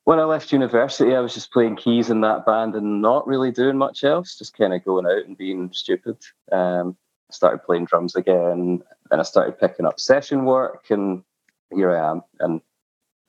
When 0.04 0.20
I 0.20 0.24
left 0.24 0.52
university, 0.52 1.16
I 1.16 1.20
was 1.20 1.34
just 1.34 1.52
playing 1.52 1.76
keys 1.76 2.10
in 2.10 2.22
that 2.22 2.46
band 2.46 2.76
and 2.76 3.02
not 3.02 3.28
really 3.28 3.52
doing 3.52 3.78
much 3.78 4.04
else, 4.04 4.38
just 4.38 4.58
kind 4.58 4.74
of 4.74 4.84
going 4.84 5.06
out 5.06 5.26
and 5.26 5.38
being 5.38 5.70
stupid. 5.72 6.18
Um, 6.52 6.98
started 7.32 7.64
playing 7.64 7.86
drums 7.86 8.16
again. 8.16 8.82
Then 9.10 9.20
I 9.20 9.24
started 9.24 9.60
picking 9.60 9.86
up 9.86 10.00
session 10.00 10.46
work, 10.46 10.86
and 10.90 11.24
here 11.72 11.96
I 11.96 12.12
am 12.12 12.24
and 12.40 12.62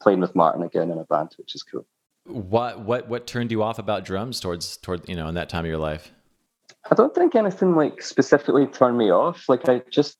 playing 0.00 0.20
with 0.20 0.35
Martin 0.35 0.62
again 0.62 0.90
in 0.90 0.98
a 0.98 1.05
band, 1.05 1.35
which 1.37 1.55
is 1.55 1.62
cool. 1.62 1.87
What 2.24 2.81
what 2.81 3.09
what 3.09 3.26
turned 3.26 3.50
you 3.50 3.62
off 3.62 3.79
about 3.79 4.05
drums 4.05 4.40
towards 4.40 4.76
toward 4.76 5.09
you 5.09 5.16
know 5.16 5.29
in 5.29 5.35
that 5.35 5.48
time 5.48 5.64
of 5.64 5.68
your 5.68 5.79
life? 5.79 6.12
I 6.90 6.94
don't 6.94 7.14
think 7.14 7.35
anything 7.35 7.74
like 7.74 8.03
specifically 8.03 8.66
turned 8.66 8.96
me 8.96 9.11
off. 9.11 9.48
Like 9.48 9.68
I 9.68 9.83
just 9.90 10.16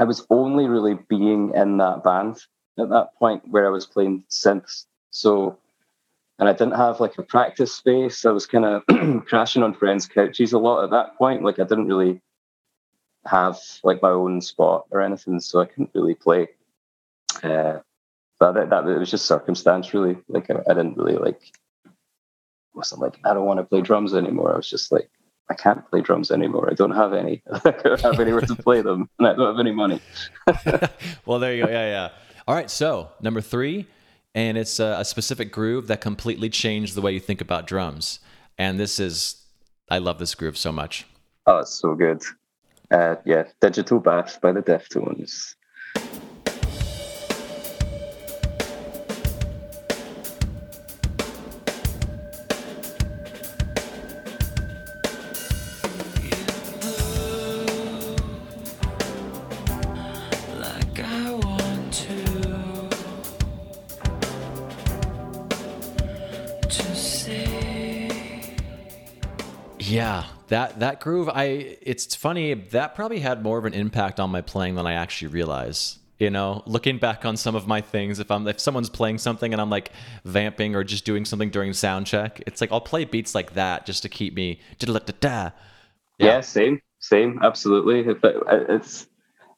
I 0.00 0.04
was 0.04 0.26
only 0.30 0.66
really 0.66 0.94
being 0.94 1.52
in 1.54 1.76
that 1.76 2.02
band 2.02 2.38
at 2.78 2.88
that 2.88 3.14
point 3.16 3.46
where 3.46 3.66
I 3.66 3.70
was 3.70 3.84
playing 3.84 4.24
synths. 4.30 4.86
So 5.10 5.58
and 6.38 6.48
I 6.48 6.52
didn't 6.52 6.76
have 6.76 7.00
like 7.00 7.18
a 7.18 7.22
practice 7.22 7.74
space. 7.74 8.24
I 8.24 8.30
was 8.30 8.46
kind 8.46 8.64
of 8.64 8.82
crashing 9.26 9.62
on 9.62 9.74
friends' 9.74 10.06
couches 10.06 10.54
a 10.54 10.58
lot 10.58 10.84
at 10.84 10.90
that 10.90 11.18
point. 11.18 11.44
Like 11.44 11.58
I 11.58 11.64
didn't 11.64 11.88
really 11.88 12.22
have 13.26 13.58
like 13.84 14.00
my 14.00 14.08
own 14.08 14.40
spot 14.40 14.86
or 14.90 15.02
anything, 15.02 15.38
so 15.38 15.60
I 15.60 15.66
couldn't 15.66 15.90
really 15.94 16.14
play. 16.14 16.48
Uh, 17.42 17.80
but 18.38 18.52
that, 18.52 18.70
that 18.70 18.88
it 18.88 18.98
was 18.98 19.10
just 19.10 19.26
circumstance, 19.26 19.92
really. 19.92 20.16
Like 20.28 20.48
I, 20.48 20.54
I 20.66 20.72
didn't 20.72 20.96
really 20.96 21.18
like. 21.18 21.42
wasn't 22.72 23.02
like 23.02 23.20
I 23.26 23.34
don't 23.34 23.44
want 23.44 23.60
to 23.60 23.64
play 23.64 23.82
drums 23.82 24.14
anymore. 24.14 24.54
I 24.54 24.56
was 24.56 24.70
just 24.70 24.90
like 24.92 25.10
I 25.50 25.54
can't 25.54 25.88
play 25.90 26.00
drums 26.00 26.30
anymore. 26.30 26.68
I 26.70 26.74
don't 26.74 26.92
have 26.92 27.12
any. 27.12 27.42
I 27.52 27.70
don't 27.70 28.00
have 28.00 28.20
anywhere 28.20 28.42
to 28.42 28.54
play 28.54 28.80
them, 28.82 29.10
and 29.18 29.28
I 29.28 29.34
don't 29.34 29.48
have 29.48 29.60
any 29.60 29.72
money. 29.72 30.00
well, 31.26 31.38
there 31.38 31.54
you 31.54 31.66
go. 31.66 31.70
Yeah, 31.70 31.86
yeah. 31.90 32.08
All 32.46 32.54
right. 32.54 32.70
So 32.70 33.10
number 33.20 33.40
three 33.40 33.86
and 34.34 34.56
it's 34.56 34.78
a, 34.78 34.96
a, 34.98 35.04
specific 35.04 35.52
groove 35.52 35.88
that 35.88 36.00
completely 36.00 36.48
changed 36.48 36.94
the 36.94 37.00
way 37.00 37.12
you 37.12 37.20
think 37.20 37.40
about 37.40 37.66
drums. 37.66 38.20
And 38.58 38.78
this 38.78 39.00
is, 39.00 39.44
I 39.88 39.98
love 39.98 40.18
this 40.18 40.34
groove 40.34 40.56
so 40.56 40.70
much. 40.70 41.06
Oh, 41.46 41.58
it's 41.58 41.72
so 41.72 41.94
good. 41.94 42.22
Uh, 42.90 43.16
yeah, 43.24 43.44
Digital 43.60 43.98
Bath 43.98 44.40
by 44.40 44.52
the 44.52 44.62
Deftones. 44.62 45.54
That 70.80 71.00
groove. 71.00 71.28
I 71.28 71.78
it's 71.80 72.14
funny 72.14 72.54
that 72.54 72.94
probably 72.94 73.20
had 73.20 73.42
more 73.42 73.58
of 73.58 73.64
an 73.64 73.74
impact 73.74 74.20
on 74.20 74.30
my 74.30 74.40
playing 74.40 74.74
than 74.74 74.86
I 74.86 74.94
actually 74.94 75.28
realize. 75.28 75.98
You 76.18 76.28
know, 76.28 76.62
looking 76.66 76.98
back 76.98 77.24
on 77.24 77.38
some 77.38 77.54
of 77.54 77.66
my 77.66 77.80
things, 77.80 78.18
if 78.18 78.30
I'm 78.30 78.46
if 78.46 78.60
someone's 78.60 78.90
playing 78.90 79.18
something 79.18 79.52
and 79.52 79.60
I'm 79.60 79.70
like 79.70 79.92
vamping 80.24 80.74
or 80.74 80.84
just 80.84 81.06
doing 81.06 81.24
something 81.24 81.50
during 81.50 81.72
sound 81.72 82.06
check, 82.06 82.42
it's 82.46 82.60
like 82.60 82.72
I'll 82.72 82.80
play 82.80 83.04
beats 83.06 83.34
like 83.34 83.54
that 83.54 83.86
just 83.86 84.02
to 84.02 84.10
keep 84.10 84.34
me. 84.34 84.60
Yeah, 86.18 86.26
yeah 86.26 86.40
same, 86.42 86.82
same, 86.98 87.38
absolutely. 87.42 88.04
It's 88.22 89.06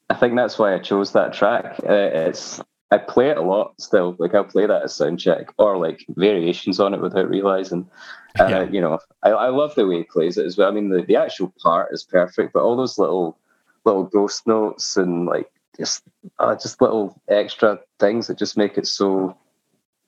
I 0.08 0.14
think 0.14 0.36
that's 0.36 0.58
why 0.58 0.74
I 0.74 0.78
chose 0.78 1.12
that 1.12 1.32
track. 1.32 1.80
Uh, 1.82 2.10
it's 2.12 2.60
I 2.92 2.98
play 2.98 3.30
it 3.30 3.38
a 3.38 3.42
lot 3.42 3.74
still. 3.80 4.14
Like 4.18 4.34
I'll 4.34 4.44
play 4.44 4.66
that 4.66 4.82
as 4.82 4.94
sound 4.94 5.18
check 5.18 5.52
or 5.56 5.78
like 5.78 6.04
variations 6.10 6.78
on 6.78 6.92
it 6.92 7.00
without 7.00 7.28
realizing. 7.28 7.88
Uh, 8.40 8.46
yeah. 8.48 8.62
You 8.62 8.80
know, 8.80 8.98
I, 9.22 9.30
I 9.30 9.48
love 9.50 9.74
the 9.74 9.86
way 9.86 9.98
he 9.98 10.04
plays 10.04 10.38
it 10.38 10.46
as 10.46 10.56
well. 10.56 10.66
I 10.66 10.70
mean, 10.70 10.88
the, 10.88 11.02
the 11.02 11.16
actual 11.16 11.52
part 11.62 11.92
is 11.92 12.02
perfect, 12.02 12.54
but 12.54 12.62
all 12.62 12.76
those 12.76 12.96
little 12.96 13.36
little 13.84 14.04
ghost 14.04 14.46
notes 14.46 14.96
and 14.96 15.26
like 15.26 15.50
just 15.76 16.02
uh, 16.38 16.54
just 16.54 16.80
little 16.80 17.20
extra 17.28 17.78
things 17.98 18.28
that 18.28 18.38
just 18.38 18.56
make 18.56 18.78
it 18.78 18.86
so 18.86 19.36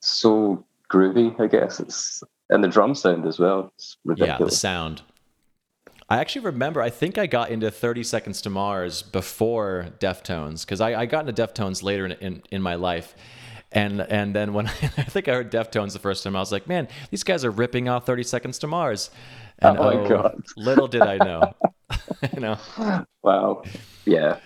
so 0.00 0.64
groovy. 0.90 1.38
I 1.38 1.48
guess 1.48 1.80
it's 1.80 2.22
and 2.48 2.64
the 2.64 2.68
drum 2.68 2.94
sound 2.94 3.26
as 3.26 3.38
well. 3.38 3.72
It's 3.74 3.98
ridiculous. 4.04 4.40
Yeah, 4.40 4.46
the 4.46 4.50
sound. 4.50 5.02
I 6.08 6.18
actually 6.18 6.44
remember, 6.44 6.82
I 6.82 6.90
think 6.90 7.16
I 7.16 7.26
got 7.26 7.50
into 7.50 7.70
30 7.70 8.02
Seconds 8.04 8.42
to 8.42 8.50
Mars 8.50 9.02
before 9.02 9.88
Deftones, 9.98 10.64
because 10.64 10.80
I, 10.80 11.00
I, 11.00 11.06
got 11.06 11.26
into 11.26 11.42
Deftones 11.42 11.82
later 11.82 12.04
in, 12.04 12.12
in, 12.12 12.42
in, 12.50 12.62
my 12.62 12.74
life. 12.74 13.14
And 13.74 14.00
and 14.00 14.34
then 14.34 14.54
when 14.54 14.68
I, 14.68 14.70
I, 14.82 15.02
think 15.02 15.28
I 15.28 15.32
heard 15.32 15.50
Deftones 15.50 15.92
the 15.92 15.98
first 15.98 16.24
time, 16.24 16.36
I 16.36 16.40
was 16.40 16.52
like, 16.52 16.66
man, 16.66 16.88
these 17.10 17.24
guys 17.24 17.44
are 17.44 17.50
ripping 17.50 17.88
off 17.88 18.06
30 18.06 18.22
Seconds 18.22 18.58
to 18.60 18.66
Mars. 18.66 19.10
And 19.58 19.78
oh 19.78 19.82
my 19.82 19.94
oh, 19.94 20.08
God. 20.08 20.42
little 20.56 20.88
did 20.88 21.02
I 21.02 21.16
know. 21.18 21.54
you 22.34 22.40
know. 22.40 22.58
Wow. 23.22 23.62
Yeah. 24.04 24.38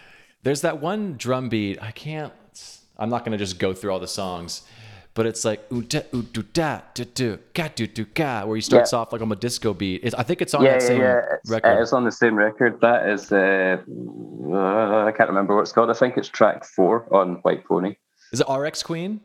There's 0.42 0.62
that 0.62 0.80
one 0.80 1.16
drum 1.16 1.48
beat. 1.48 1.80
I 1.82 1.90
can't, 1.90 2.32
I'm 2.96 3.10
not 3.10 3.24
going 3.24 3.32
to 3.32 3.38
just 3.38 3.58
go 3.58 3.74
through 3.74 3.92
all 3.92 4.00
the 4.00 4.08
songs 4.08 4.62
but 5.18 5.26
it's 5.26 5.44
like 5.44 5.60
ooh 5.72 5.82
da 5.82 6.02
ooh 6.14 6.22
do 6.22 6.44
da 6.44 6.80
do 6.94 7.04
ga 7.52 7.68
do 7.74 7.88
do 7.88 8.04
ga, 8.04 8.44
where 8.44 8.54
he 8.54 8.60
starts 8.60 8.92
yeah. 8.92 9.00
off 9.00 9.12
like 9.12 9.20
on 9.20 9.32
a 9.32 9.34
disco 9.34 9.74
beat. 9.74 10.00
It's, 10.04 10.14
I 10.14 10.22
think 10.22 10.40
it's 10.40 10.54
on 10.54 10.62
yeah, 10.62 10.74
that 10.74 10.82
same 10.82 11.00
yeah. 11.00 11.20
It's, 11.42 11.50
record. 11.50 11.82
It's 11.82 11.92
on 11.92 12.04
the 12.04 12.12
same 12.12 12.36
record. 12.36 12.80
That 12.82 13.08
is, 13.08 13.32
uh, 13.32 13.78
uh, 14.48 15.04
I 15.04 15.10
can't 15.10 15.28
remember 15.28 15.56
what 15.56 15.62
it's 15.62 15.72
called. 15.72 15.90
I 15.90 15.94
think 15.94 16.16
it's 16.18 16.28
track 16.28 16.64
four 16.64 17.12
on 17.12 17.40
White 17.42 17.64
Pony. 17.64 17.96
Is 18.32 18.40
it 18.40 18.46
RX 18.50 18.82
Queen? 18.82 19.20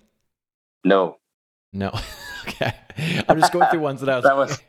No. 0.84 1.18
No. 1.72 1.92
okay. 2.48 2.74
I'm 3.28 3.40
just 3.40 3.54
going 3.54 3.70
through 3.70 3.80
ones 3.80 4.02
that 4.02 4.10
I 4.10 4.16
was. 4.16 4.24
that 4.24 4.38
was 4.38 4.62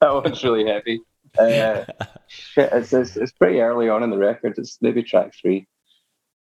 that 0.00 0.14
one's 0.14 0.44
really 0.44 0.66
heavy. 0.66 1.00
Uh, 1.36 1.84
shit, 2.28 2.72
it's, 2.72 2.92
it's 2.92 3.16
it's 3.16 3.32
pretty 3.32 3.58
early 3.58 3.88
on 3.88 4.04
in 4.04 4.10
the 4.10 4.16
record. 4.16 4.54
It's 4.56 4.78
maybe 4.80 5.02
track 5.02 5.34
three. 5.34 5.66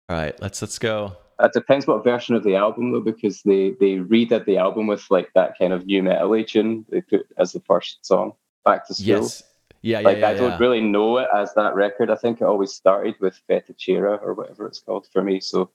All 0.08 0.16
right, 0.16 0.34
let's 0.42 0.62
let's 0.62 0.80
go. 0.80 1.18
It 1.42 1.52
depends 1.52 1.86
what 1.86 2.06
version 2.06 2.36
of 2.36 2.44
the 2.46 2.56
album 2.56 2.94
though, 2.94 3.02
because 3.02 3.42
they 3.44 3.72
they 3.82 3.98
redid 3.98 4.46
the 4.46 4.56
album 4.58 4.88
with 4.88 5.06
like 5.10 5.30
that 5.36 5.56
kind 5.60 5.74
of 5.74 5.86
new 5.86 6.02
metal 6.04 6.42
tune 6.46 6.86
they 6.90 7.02
put 7.02 7.28
as 7.38 7.52
the 7.52 7.60
first 7.68 8.06
song. 8.06 8.32
Back 8.64 8.88
to 8.88 8.94
school. 8.94 9.06
Yes. 9.06 9.44
Yeah, 9.82 10.00
yeah, 10.00 10.08
like 10.08 10.18
yeah, 10.20 10.30
I 10.30 10.34
don't 10.36 10.60
really 10.60 10.82
know 10.82 11.18
it 11.18 11.28
as 11.36 11.54
that 11.56 11.76
record. 11.76 12.10
I 12.10 12.16
think 12.16 12.42
it 12.42 12.46
always 12.46 12.74
started 12.74 13.16
with 13.20 13.40
Fettuccine 13.50 14.02
or 14.22 14.34
whatever 14.34 14.68
it's 14.68 14.80
called 14.80 15.08
for 15.12 15.22
me. 15.22 15.40
So, 15.40 15.70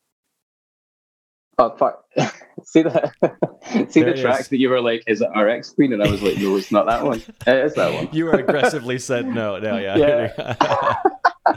oh 1.59 1.77
fuck, 1.77 2.05
see 2.65 2.83
the 2.83 3.13
see 3.89 4.03
there 4.03 4.15
the 4.15 4.21
track 4.21 4.41
is. 4.41 4.49
that 4.49 4.59
you 4.59 4.69
were 4.71 4.81
like, 4.81 5.03
"Is 5.07 5.21
it 5.21 5.29
RX 5.39 5.71
Queen?" 5.71 5.93
And 5.93 6.03
I 6.03 6.11
was 6.11 6.23
like, 6.23 6.39
"No, 6.39 6.57
it's 6.57 6.73
not 6.73 6.87
that 6.87 7.05
one. 7.05 7.23
It 7.47 7.65
is 7.67 7.75
that 7.75 7.93
one." 7.93 8.09
You 8.13 8.27
were 8.27 8.33
aggressively 8.33 8.99
said 8.99 9.27
no. 9.27 9.59
No, 9.59 9.79
yeah, 9.79 9.97
yeah, 9.97 11.57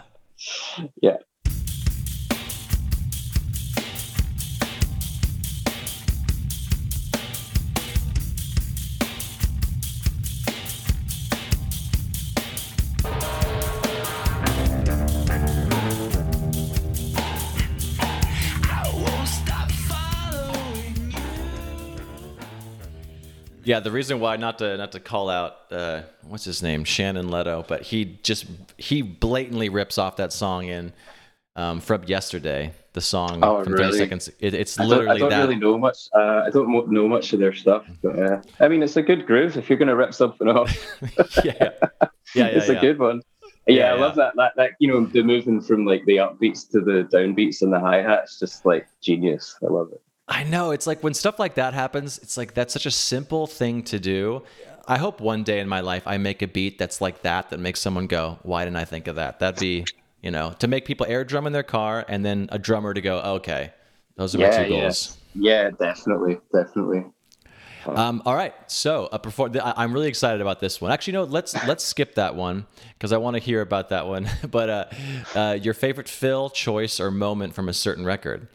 yeah. 1.01 1.17
Yeah, 23.65 23.79
the 23.79 23.91
reason 23.91 24.19
why 24.19 24.37
not 24.37 24.59
to 24.59 24.77
not 24.77 24.91
to 24.91 24.99
call 24.99 25.27
out 25.27 25.57
uh, 25.71 26.03
what's 26.21 26.45
his 26.45 26.61
name 26.61 26.83
Shannon 26.83 27.29
Leto, 27.29 27.65
but 27.67 27.81
he 27.81 28.19
just 28.21 28.45
he 28.77 29.01
blatantly 29.01 29.69
rips 29.69 29.97
off 29.97 30.17
that 30.17 30.31
song 30.31 30.67
in 30.67 30.93
um, 31.55 31.81
from 31.81 32.03
yesterday. 32.05 32.73
The 32.93 33.01
song 33.01 33.43
oh, 33.43 33.61
from 33.61 33.73
really? 33.73 33.91
30 33.91 33.97
seconds. 33.97 34.29
It, 34.39 34.53
it's 34.53 34.79
I 34.79 34.85
literally 34.85 35.09
I 35.09 35.17
don't 35.17 35.29
that. 35.31 35.41
really 35.41 35.55
know 35.55 35.77
much. 35.77 35.97
Uh, 36.15 36.43
I 36.45 36.49
don't 36.49 36.89
know 36.89 37.07
much 37.09 37.33
of 37.33 37.39
their 37.41 37.53
stuff, 37.53 37.85
but 38.01 38.17
uh, 38.17 38.41
I 38.61 38.69
mean, 38.69 38.81
it's 38.81 38.95
a 38.95 39.01
good 39.01 39.25
groove 39.25 39.57
if 39.57 39.69
you're 39.69 39.77
going 39.77 39.89
to 39.89 39.97
rip 39.97 40.13
something 40.13 40.47
off. 40.47 40.73
yeah, 41.43 41.53
yeah, 41.59 41.71
yeah, 42.35 42.45
it's 42.45 42.69
yeah. 42.69 42.75
a 42.75 42.79
good 42.79 42.97
one. 42.97 43.21
Yeah, 43.67 43.75
yeah 43.75 43.93
I 43.93 43.97
love 43.97 44.15
that, 44.15 44.33
that. 44.37 44.53
That 44.55 44.71
you 44.79 44.87
know, 44.87 45.05
the 45.05 45.23
moving 45.23 45.59
from 45.59 45.85
like 45.85 46.05
the 46.05 46.17
upbeats 46.17 46.69
to 46.71 46.79
the 46.79 47.09
downbeats 47.11 47.61
and 47.61 47.73
the 47.73 47.79
hi 47.79 47.97
hats, 47.97 48.39
just 48.39 48.65
like 48.65 48.87
genius. 49.01 49.57
I 49.61 49.73
love 49.73 49.89
it. 49.91 50.01
I 50.27 50.43
know. 50.43 50.71
It's 50.71 50.87
like 50.87 51.03
when 51.03 51.13
stuff 51.13 51.39
like 51.39 51.55
that 51.55 51.73
happens, 51.73 52.17
it's 52.17 52.37
like 52.37 52.53
that's 52.53 52.73
such 52.73 52.85
a 52.85 52.91
simple 52.91 53.47
thing 53.47 53.83
to 53.83 53.99
do. 53.99 54.43
I 54.87 54.97
hope 54.97 55.19
one 55.19 55.43
day 55.43 55.59
in 55.59 55.67
my 55.67 55.81
life 55.81 56.03
I 56.05 56.17
make 56.17 56.41
a 56.41 56.47
beat 56.47 56.77
that's 56.77 57.01
like 57.01 57.21
that 57.23 57.49
that 57.49 57.59
makes 57.59 57.79
someone 57.79 58.07
go, 58.07 58.39
"Why 58.43 58.65
didn't 58.65 58.77
I 58.77 58.85
think 58.85 59.07
of 59.07 59.15
that?" 59.15 59.39
That'd 59.39 59.59
be, 59.59 59.85
you 60.21 60.31
know, 60.31 60.53
to 60.59 60.67
make 60.67 60.85
people 60.85 61.05
air 61.07 61.23
drum 61.23 61.47
in 61.47 61.53
their 61.53 61.63
car, 61.63 62.05
and 62.07 62.25
then 62.25 62.49
a 62.51 62.59
drummer 62.59 62.93
to 62.93 63.01
go, 63.01 63.19
"Okay, 63.19 63.71
those 64.15 64.35
are 64.35 64.39
yeah, 64.39 64.49
my 64.49 64.63
two 64.63 64.69
goals." 64.69 65.17
Yeah, 65.35 65.63
yeah 65.63 65.69
definitely, 65.79 66.39
definitely. 66.53 67.05
Um, 67.87 68.23
all 68.25 68.35
right, 68.35 68.53
so 68.65 69.09
a 69.11 69.19
perform- 69.19 69.55
I'm 69.63 69.93
really 69.93 70.07
excited 70.07 70.41
about 70.41 70.59
this 70.59 70.81
one. 70.81 70.91
Actually, 70.91 71.13
no, 71.13 71.23
let's 71.23 71.53
let's 71.67 71.83
skip 71.83 72.15
that 72.15 72.35
one 72.35 72.65
because 72.93 73.11
I 73.11 73.17
want 73.17 73.35
to 73.35 73.39
hear 73.39 73.61
about 73.61 73.89
that 73.89 74.07
one. 74.07 74.27
but 74.49 74.69
uh, 74.69 74.85
uh, 75.35 75.57
your 75.61 75.75
favorite 75.75 76.09
fill, 76.09 76.49
choice, 76.49 76.99
or 76.99 77.11
moment 77.11 77.53
from 77.53 77.69
a 77.69 77.73
certain 77.73 78.05
record? 78.05 78.47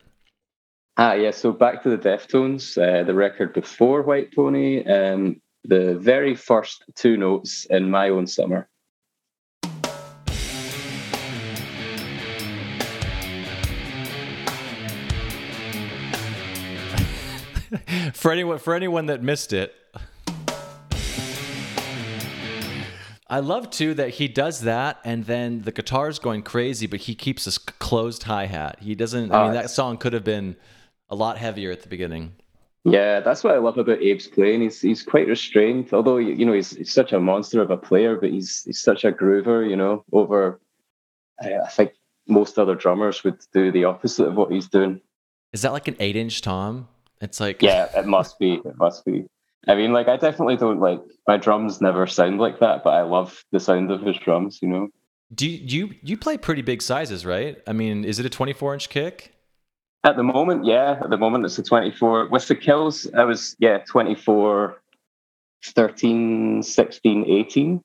Ah, 1.03 1.15
yeah. 1.15 1.31
So 1.31 1.51
back 1.51 1.83
to 1.85 1.89
the 1.89 1.97
Deftones, 1.97 2.77
uh, 2.77 3.05
the 3.05 3.15
record 3.15 3.55
before 3.55 4.03
White 4.03 4.35
Pony, 4.35 4.85
um, 4.85 5.41
the 5.65 5.95
very 5.99 6.35
first 6.35 6.85
two 6.95 7.17
notes 7.17 7.67
in 7.71 7.91
My 7.91 8.11
Own 8.11 8.27
Summer. 8.27 8.69
for 18.13 18.31
anyone 18.31 18.59
for 18.59 18.75
anyone 18.75 19.07
that 19.07 19.23
missed 19.23 19.55
it. 19.55 19.73
I 23.27 23.41
love 23.41 23.71
too 23.71 23.95
that 23.95 24.11
he 24.11 24.29
does 24.29 24.61
that, 24.63 24.99
and 25.03 25.25
then 25.25 25.63
the 25.63 25.73
guitar's 25.73 26.19
going 26.19 26.43
crazy, 26.43 26.87
but 26.87 27.01
he 27.01 27.15
keeps 27.15 27.47
this 27.47 27.57
closed 27.57 28.25
hi 28.25 28.45
hat. 28.45 28.81
He 28.81 28.95
doesn't. 28.95 29.33
I 29.33 29.45
mean, 29.45 29.55
that 29.55 29.71
song 29.71 29.97
could 29.97 30.13
have 30.13 30.25
been 30.25 30.57
a 31.11 31.15
lot 31.15 31.39
heavier 31.39 31.71
at 31.71 31.83
the 31.83 31.89
beginning. 31.89 32.33
Yeah, 32.85 33.21
that's 33.21 33.45
what 33.45 33.55
I 33.55 33.59
love 33.59 33.77
about 33.77 33.99
Abe's 33.99 34.27
playing. 34.27 34.63
He's 34.63 34.81
he's 34.81 35.03
quite 35.03 35.27
restrained, 35.27 35.93
although 35.93 36.17
you 36.17 36.47
know 36.47 36.55
he's, 36.55 36.71
he's 36.77 36.93
such 36.93 37.13
a 37.13 37.21
monster 37.21 37.61
of 37.61 37.71
a 37.71 37.77
player, 37.77 38.17
but 38.17 38.31
he's 38.31 38.63
he's 38.65 38.81
such 38.81 39.05
a 39.05 39.13
groover. 39.13 39.69
You 39.69 39.77
know, 39.77 40.05
over 40.13 40.61
I, 41.43 41.59
I 41.59 41.69
think 41.69 41.93
most 42.27 42.59
other 42.59 42.75
drummers 42.75 43.23
would 43.23 43.39
do 43.53 43.71
the 43.71 43.85
opposite 43.85 44.29
of 44.29 44.37
what 44.37 44.51
he's 44.51 44.69
doing. 44.69 45.01
Is 45.53 45.63
that 45.63 45.73
like 45.73 45.89
an 45.89 45.97
eight-inch 45.99 46.41
tom? 46.41 46.89
It's 47.21 47.39
like 47.39 47.61
yeah, 47.61 47.89
it 47.99 48.07
must 48.07 48.39
be. 48.39 48.55
It 48.55 48.77
must 48.79 49.05
be. 49.05 49.27
I 49.69 49.75
mean, 49.75 49.93
like 49.93 50.09
I 50.09 50.17
definitely 50.17 50.57
don't 50.57 50.81
like 50.81 51.03
my 51.29 51.37
drums 51.37 51.83
never 51.83 52.07
sound 52.07 52.41
like 52.41 52.61
that, 52.61 52.83
but 52.83 52.95
I 52.95 53.03
love 53.03 53.45
the 53.53 53.61
sound 53.61 53.91
of 53.91 54.01
his 54.01 54.17
drums. 54.17 54.61
You 54.63 54.69
know. 54.69 54.89
Do 55.35 55.47
you 55.49 55.59
you, 55.87 55.95
you 56.03 56.17
play 56.17 56.39
pretty 56.39 56.63
big 56.63 56.81
sizes, 56.81 57.27
right? 57.27 57.59
I 57.67 57.75
mean, 57.75 58.07
is 58.07 58.19
it 58.19 58.27
a 58.27 58.31
24 58.31 58.75
inch 58.75 58.89
kick? 58.89 59.35
At 60.03 60.17
the 60.17 60.23
moment, 60.23 60.65
yeah. 60.65 60.99
At 61.03 61.11
the 61.11 61.19
moment, 61.19 61.45
it's 61.45 61.59
a 61.59 61.63
24. 61.63 62.29
With 62.29 62.49
the 62.49 62.55
kills, 62.55 63.07
I 63.15 63.25
was 63.25 63.55
yeah 63.59 63.79
24, 63.87 64.81
13, 65.63 66.63
16, 66.63 67.25
18, 67.27 67.83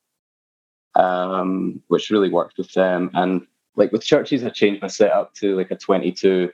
um, 0.96 1.82
which 1.88 2.10
really 2.10 2.30
worked 2.30 2.58
with 2.58 2.72
them. 2.74 3.12
And 3.14 3.46
like 3.76 3.92
with 3.92 4.02
Chvrches, 4.02 4.46
I 4.46 4.50
changed 4.50 4.82
my 4.82 4.88
setup 4.88 5.34
to 5.36 5.58
like 5.58 5.72
a 5.72 5.76
22, 5.76 6.52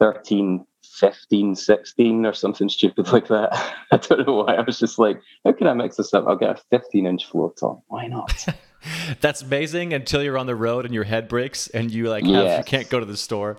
13, 0.00 0.66
15, 0.82 1.54
16 1.54 2.26
or 2.26 2.32
something 2.32 2.68
stupid 2.68 3.08
like 3.12 3.28
that. 3.28 3.50
I 3.92 3.98
don't 3.98 4.26
know 4.26 4.34
why. 4.34 4.54
I 4.54 4.62
was 4.62 4.78
just 4.78 4.98
like, 4.98 5.20
how 5.44 5.52
can 5.52 5.66
I 5.66 5.74
mix 5.74 5.96
this 5.96 6.14
up? 6.14 6.24
I'll 6.26 6.36
get 6.36 6.50
a 6.50 6.62
15 6.70 7.06
inch 7.06 7.26
floor 7.26 7.52
tom. 7.58 7.82
Why 7.88 8.06
not? 8.06 8.46
That's 9.20 9.42
amazing 9.42 9.92
until 9.92 10.22
you're 10.22 10.38
on 10.38 10.46
the 10.46 10.54
road 10.54 10.84
and 10.84 10.94
your 10.94 11.04
head 11.04 11.28
breaks 11.28 11.68
and 11.68 11.90
you 11.90 12.08
like 12.08 12.24
yes. 12.24 12.50
have, 12.50 12.58
you 12.60 12.64
can't 12.64 12.88
go 12.88 13.00
to 13.00 13.06
the 13.06 13.16
store. 13.16 13.58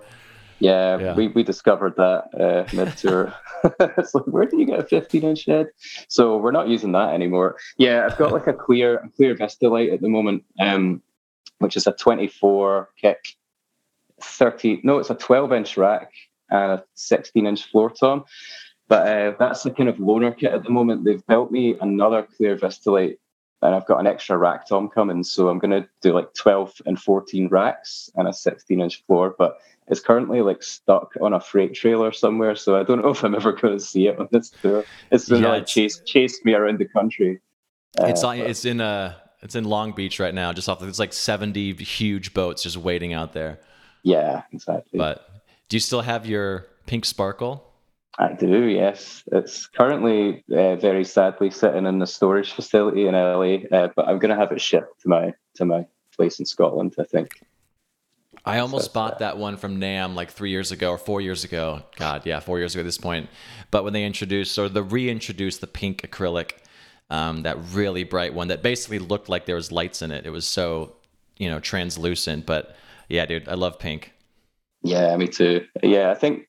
Yeah, 0.58 0.98
yeah. 0.98 1.14
we, 1.14 1.28
we 1.28 1.42
discovered 1.42 1.94
that 1.96 2.24
uh, 2.38 2.76
mid 2.76 2.96
tour. 2.96 3.34
it's 3.80 4.14
like, 4.14 4.26
where 4.26 4.44
do 4.44 4.58
you 4.58 4.66
get 4.66 4.80
a 4.80 4.84
15 4.84 5.22
inch 5.22 5.46
head? 5.46 5.68
So 6.08 6.36
we're 6.36 6.52
not 6.52 6.68
using 6.68 6.92
that 6.92 7.14
anymore. 7.14 7.56
Yeah, 7.76 8.06
I've 8.06 8.18
got 8.18 8.32
like 8.32 8.46
a 8.46 8.52
clear, 8.52 8.96
a 8.96 9.08
clear 9.10 9.36
light 9.62 9.90
at 9.90 10.00
the 10.00 10.08
moment, 10.08 10.44
um, 10.60 11.02
which 11.58 11.76
is 11.76 11.86
a 11.86 11.92
24 11.92 12.90
kick, 13.00 13.36
30, 14.20 14.80
no, 14.82 14.98
it's 14.98 15.10
a 15.10 15.14
12 15.14 15.52
inch 15.52 15.76
rack 15.76 16.12
and 16.50 16.72
a 16.72 16.84
16 16.94 17.46
inch 17.46 17.64
floor 17.64 17.90
tom. 17.90 18.24
But 18.88 19.06
uh, 19.06 19.34
that's 19.38 19.62
the 19.62 19.70
kind 19.70 19.88
of 19.88 19.96
loaner 19.96 20.36
kit 20.36 20.52
at 20.52 20.62
the 20.62 20.70
moment. 20.70 21.04
They've 21.04 21.24
built 21.26 21.52
me 21.52 21.76
another 21.78 22.26
clear 22.36 22.56
Vistalite 22.56 23.18
and 23.62 23.74
I've 23.74 23.86
got 23.86 23.98
an 23.98 24.06
extra 24.06 24.38
rack 24.38 24.66
tom 24.66 24.88
coming. 24.88 25.24
So 25.24 25.48
I'm 25.48 25.58
going 25.58 25.70
to 25.70 25.88
do 26.00 26.12
like 26.12 26.32
12 26.34 26.82
and 26.86 26.98
14 26.98 27.48
racks 27.48 28.10
and 28.14 28.28
a 28.28 28.32
16 28.32 28.80
inch 28.80 29.02
floor. 29.06 29.34
But 29.36 29.58
it's 29.88 30.00
currently 30.00 30.42
like 30.42 30.62
stuck 30.62 31.14
on 31.20 31.32
a 31.32 31.40
freight 31.40 31.74
trailer 31.74 32.12
somewhere. 32.12 32.54
So 32.54 32.78
I 32.78 32.84
don't 32.84 33.02
know 33.02 33.10
if 33.10 33.24
I'm 33.24 33.34
ever 33.34 33.52
going 33.52 33.76
to 33.78 33.84
see 33.84 34.06
it 34.06 34.18
on 34.18 34.28
this 34.30 34.50
tour. 34.50 34.84
It's 35.10 35.28
been 35.28 35.42
yeah, 35.42 35.48
like 35.50 35.66
chased 35.66 36.06
chased 36.06 36.44
me 36.44 36.54
around 36.54 36.78
the 36.78 36.86
country. 36.86 37.40
It's 38.00 38.22
uh, 38.22 38.30
it's 38.30 38.64
in 38.64 38.80
a 38.80 38.84
uh, 38.84 39.12
it's 39.42 39.54
in 39.54 39.64
Long 39.64 39.92
Beach 39.92 40.20
right 40.20 40.34
now, 40.34 40.52
just 40.52 40.68
off. 40.68 40.82
It's 40.82 40.98
like 40.98 41.12
70 41.12 41.74
huge 41.74 42.34
boats 42.34 42.64
just 42.64 42.76
waiting 42.76 43.12
out 43.12 43.32
there. 43.32 43.60
Yeah, 44.02 44.42
exactly. 44.52 44.98
But 44.98 45.28
do 45.68 45.76
you 45.76 45.80
still 45.80 46.00
have 46.00 46.26
your 46.26 46.66
pink 46.86 47.04
sparkle? 47.04 47.67
I 48.18 48.32
do, 48.32 48.64
yes. 48.64 49.22
It's 49.30 49.68
currently 49.68 50.42
uh, 50.52 50.74
very 50.76 51.04
sadly 51.04 51.50
sitting 51.50 51.86
in 51.86 52.00
the 52.00 52.06
storage 52.06 52.52
facility 52.54 53.06
in 53.06 53.14
LA, 53.14 53.58
uh, 53.70 53.88
but 53.94 54.08
I'm 54.08 54.18
going 54.18 54.30
to 54.30 54.36
have 54.36 54.52
it 54.52 54.60
shipped 54.60 55.00
to 55.02 55.08
my 55.08 55.34
to 55.54 55.64
my 55.64 55.86
place 56.16 56.40
in 56.40 56.46
Scotland. 56.46 56.94
I 56.98 57.04
think. 57.04 57.40
I 58.44 58.60
almost 58.60 58.86
so, 58.86 58.92
bought 58.92 59.18
that 59.18 59.36
one 59.36 59.56
from 59.56 59.80
NAMM 59.80 60.14
like 60.14 60.30
three 60.30 60.50
years 60.50 60.72
ago 60.72 60.90
or 60.90 60.98
four 60.98 61.20
years 61.20 61.44
ago. 61.44 61.82
God, 61.96 62.24
yeah, 62.24 62.40
four 62.40 62.58
years 62.58 62.74
ago 62.74 62.80
at 62.80 62.84
this 62.84 62.98
point. 62.98 63.28
But 63.70 63.84
when 63.84 63.92
they 63.92 64.04
introduced 64.04 64.58
or 64.58 64.68
the 64.68 64.82
reintroduced 64.82 65.60
the 65.60 65.66
pink 65.66 66.02
acrylic, 66.02 66.52
um, 67.10 67.42
that 67.42 67.56
really 67.72 68.04
bright 68.04 68.34
one 68.34 68.48
that 68.48 68.62
basically 68.62 68.98
looked 68.98 69.28
like 69.28 69.46
there 69.46 69.54
was 69.54 69.70
lights 69.70 70.02
in 70.02 70.10
it. 70.10 70.26
It 70.26 70.30
was 70.30 70.46
so 70.46 70.96
you 71.36 71.48
know 71.48 71.60
translucent. 71.60 72.46
But 72.46 72.74
yeah, 73.08 73.26
dude, 73.26 73.48
I 73.48 73.54
love 73.54 73.78
pink. 73.78 74.12
Yeah, 74.82 75.16
me 75.16 75.28
too. 75.28 75.66
Yeah, 75.82 76.10
I 76.10 76.14
think 76.14 76.48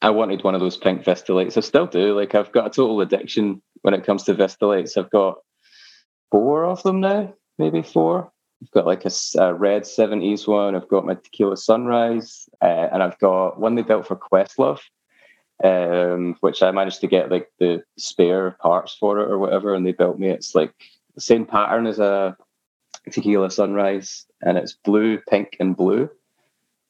I 0.00 0.10
wanted 0.10 0.44
one 0.44 0.54
of 0.54 0.60
those 0.60 0.76
pink 0.76 1.02
Vistalites. 1.02 1.56
I 1.56 1.60
still 1.60 1.86
do. 1.86 2.14
Like 2.14 2.34
I've 2.34 2.52
got 2.52 2.66
a 2.66 2.70
total 2.70 3.00
addiction 3.00 3.62
when 3.82 3.94
it 3.94 4.04
comes 4.04 4.24
to 4.24 4.34
Vistalites. 4.34 4.96
I've 4.96 5.10
got 5.10 5.38
four 6.30 6.64
of 6.64 6.82
them 6.82 7.00
now, 7.00 7.34
maybe 7.58 7.82
four. 7.82 8.30
I've 8.62 8.70
got 8.70 8.86
like 8.86 9.04
a, 9.04 9.10
a 9.38 9.54
red 9.54 9.82
70s 9.82 10.46
one. 10.46 10.74
I've 10.74 10.88
got 10.88 11.06
my 11.06 11.14
Tequila 11.14 11.56
Sunrise, 11.56 12.48
uh, 12.60 12.88
and 12.92 13.02
I've 13.02 13.18
got 13.18 13.58
one 13.60 13.74
they 13.74 13.82
built 13.82 14.06
for 14.06 14.16
Questlove, 14.16 14.80
um, 15.62 16.36
which 16.40 16.62
I 16.62 16.70
managed 16.72 17.00
to 17.02 17.06
get 17.06 17.30
like 17.30 17.48
the 17.58 17.82
spare 17.96 18.52
parts 18.60 18.94
for 18.94 19.20
it 19.20 19.30
or 19.30 19.38
whatever, 19.38 19.74
and 19.74 19.86
they 19.86 19.92
built 19.92 20.18
me. 20.18 20.28
It's 20.28 20.54
like 20.54 20.72
the 21.14 21.20
same 21.20 21.46
pattern 21.46 21.86
as 21.86 22.00
a 22.00 22.36
Tequila 23.10 23.50
Sunrise, 23.50 24.26
and 24.42 24.58
it's 24.58 24.72
blue, 24.72 25.18
pink, 25.28 25.56
and 25.60 25.76
blue 25.76 26.10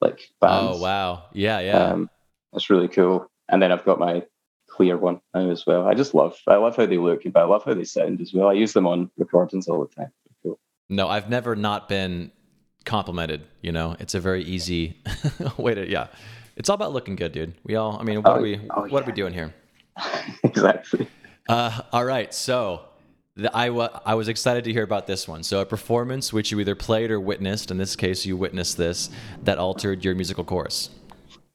like 0.00 0.30
bands. 0.40 0.78
Oh 0.78 0.80
wow, 0.80 1.24
yeah, 1.32 1.60
yeah. 1.60 1.78
Um, 1.78 2.10
that's 2.52 2.70
really 2.70 2.88
cool. 2.88 3.30
And 3.48 3.62
then 3.62 3.72
I've 3.72 3.84
got 3.84 3.98
my 3.98 4.24
clear 4.68 4.96
one 4.96 5.20
now 5.34 5.50
as 5.50 5.66
well. 5.66 5.86
I 5.86 5.94
just 5.94 6.14
love, 6.14 6.36
I 6.46 6.56
love 6.56 6.76
how 6.76 6.86
they 6.86 6.98
look, 6.98 7.22
but 7.24 7.36
I 7.36 7.44
love 7.44 7.64
how 7.64 7.74
they 7.74 7.84
sound 7.84 8.20
as 8.20 8.32
well. 8.32 8.48
I 8.48 8.52
use 8.52 8.72
them 8.72 8.86
on 8.86 9.10
recordings 9.16 9.68
all 9.68 9.80
the 9.80 9.94
time. 9.94 10.12
Cool. 10.42 10.58
No, 10.88 11.08
I've 11.08 11.28
never 11.28 11.56
not 11.56 11.88
been 11.88 12.30
complimented. 12.84 13.42
You 13.62 13.72
know, 13.72 13.96
it's 13.98 14.14
a 14.14 14.20
very 14.20 14.44
easy 14.44 15.02
way 15.56 15.74
to, 15.74 15.88
yeah. 15.88 16.08
It's 16.56 16.68
all 16.68 16.74
about 16.74 16.92
looking 16.92 17.16
good, 17.16 17.32
dude. 17.32 17.54
We 17.64 17.76
all, 17.76 17.98
I 17.98 18.04
mean, 18.04 18.22
what 18.22 18.32
oh, 18.32 18.34
are 18.36 18.42
we, 18.42 18.56
oh, 18.70 18.82
what 18.82 18.92
yeah. 18.92 18.98
are 18.98 19.04
we 19.04 19.12
doing 19.12 19.32
here? 19.32 19.54
exactly. 20.42 21.08
Uh, 21.48 21.80
all 21.92 22.04
right, 22.04 22.32
so 22.34 22.82
I, 23.54 23.68
I 23.68 24.14
was 24.14 24.28
excited 24.28 24.64
to 24.64 24.72
hear 24.72 24.82
about 24.82 25.06
this 25.06 25.28
one. 25.28 25.42
So, 25.42 25.60
a 25.60 25.66
performance 25.66 26.32
which 26.32 26.50
you 26.50 26.60
either 26.60 26.74
played 26.74 27.10
or 27.10 27.20
witnessed, 27.20 27.70
in 27.70 27.78
this 27.78 27.94
case, 27.96 28.26
you 28.26 28.36
witnessed 28.36 28.76
this, 28.76 29.10
that 29.44 29.58
altered 29.58 30.04
your 30.04 30.14
musical 30.14 30.44
course. 30.44 30.90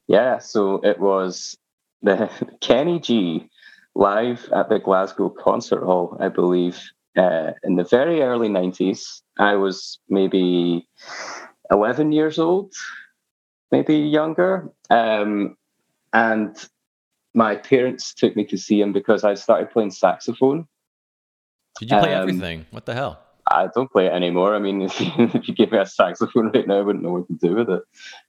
Yeah, 0.06 0.38
so 0.38 0.80
it 0.84 1.00
was 1.00 1.56
the 2.02 2.30
Kenny 2.60 3.00
G 3.00 3.48
live 3.94 4.48
at 4.54 4.68
the 4.68 4.78
Glasgow 4.78 5.28
Concert 5.28 5.84
Hall, 5.84 6.16
I 6.20 6.28
believe, 6.28 6.82
uh, 7.16 7.52
in 7.62 7.76
the 7.76 7.84
very 7.84 8.22
early 8.22 8.48
90s. 8.48 9.22
I 9.38 9.54
was 9.54 9.98
maybe 10.08 10.88
11 11.70 12.12
years 12.12 12.38
old, 12.38 12.72
maybe 13.70 13.96
younger. 13.96 14.70
Um, 14.90 15.56
and 16.12 16.56
my 17.34 17.56
parents 17.56 18.14
took 18.14 18.36
me 18.36 18.44
to 18.46 18.58
see 18.58 18.80
him 18.80 18.92
because 18.92 19.24
I 19.24 19.34
started 19.34 19.70
playing 19.70 19.90
saxophone 19.90 20.68
did 21.78 21.90
you 21.90 21.98
play 21.98 22.14
um, 22.14 22.22
everything? 22.22 22.66
What 22.70 22.86
the 22.86 22.94
hell? 22.94 23.20
I 23.50 23.68
don't 23.74 23.90
play 23.90 24.06
it 24.06 24.12
anymore. 24.12 24.54
I 24.54 24.58
mean, 24.58 24.82
if 24.82 25.00
you, 25.00 25.10
if 25.18 25.48
you 25.48 25.54
give 25.54 25.72
me 25.72 25.78
a 25.78 25.86
saxophone 25.86 26.50
right 26.52 26.66
now, 26.66 26.78
I 26.78 26.82
wouldn't 26.82 27.04
know 27.04 27.12
what 27.12 27.28
to 27.28 27.34
do 27.34 27.54
with 27.54 27.70
it. 27.70 27.82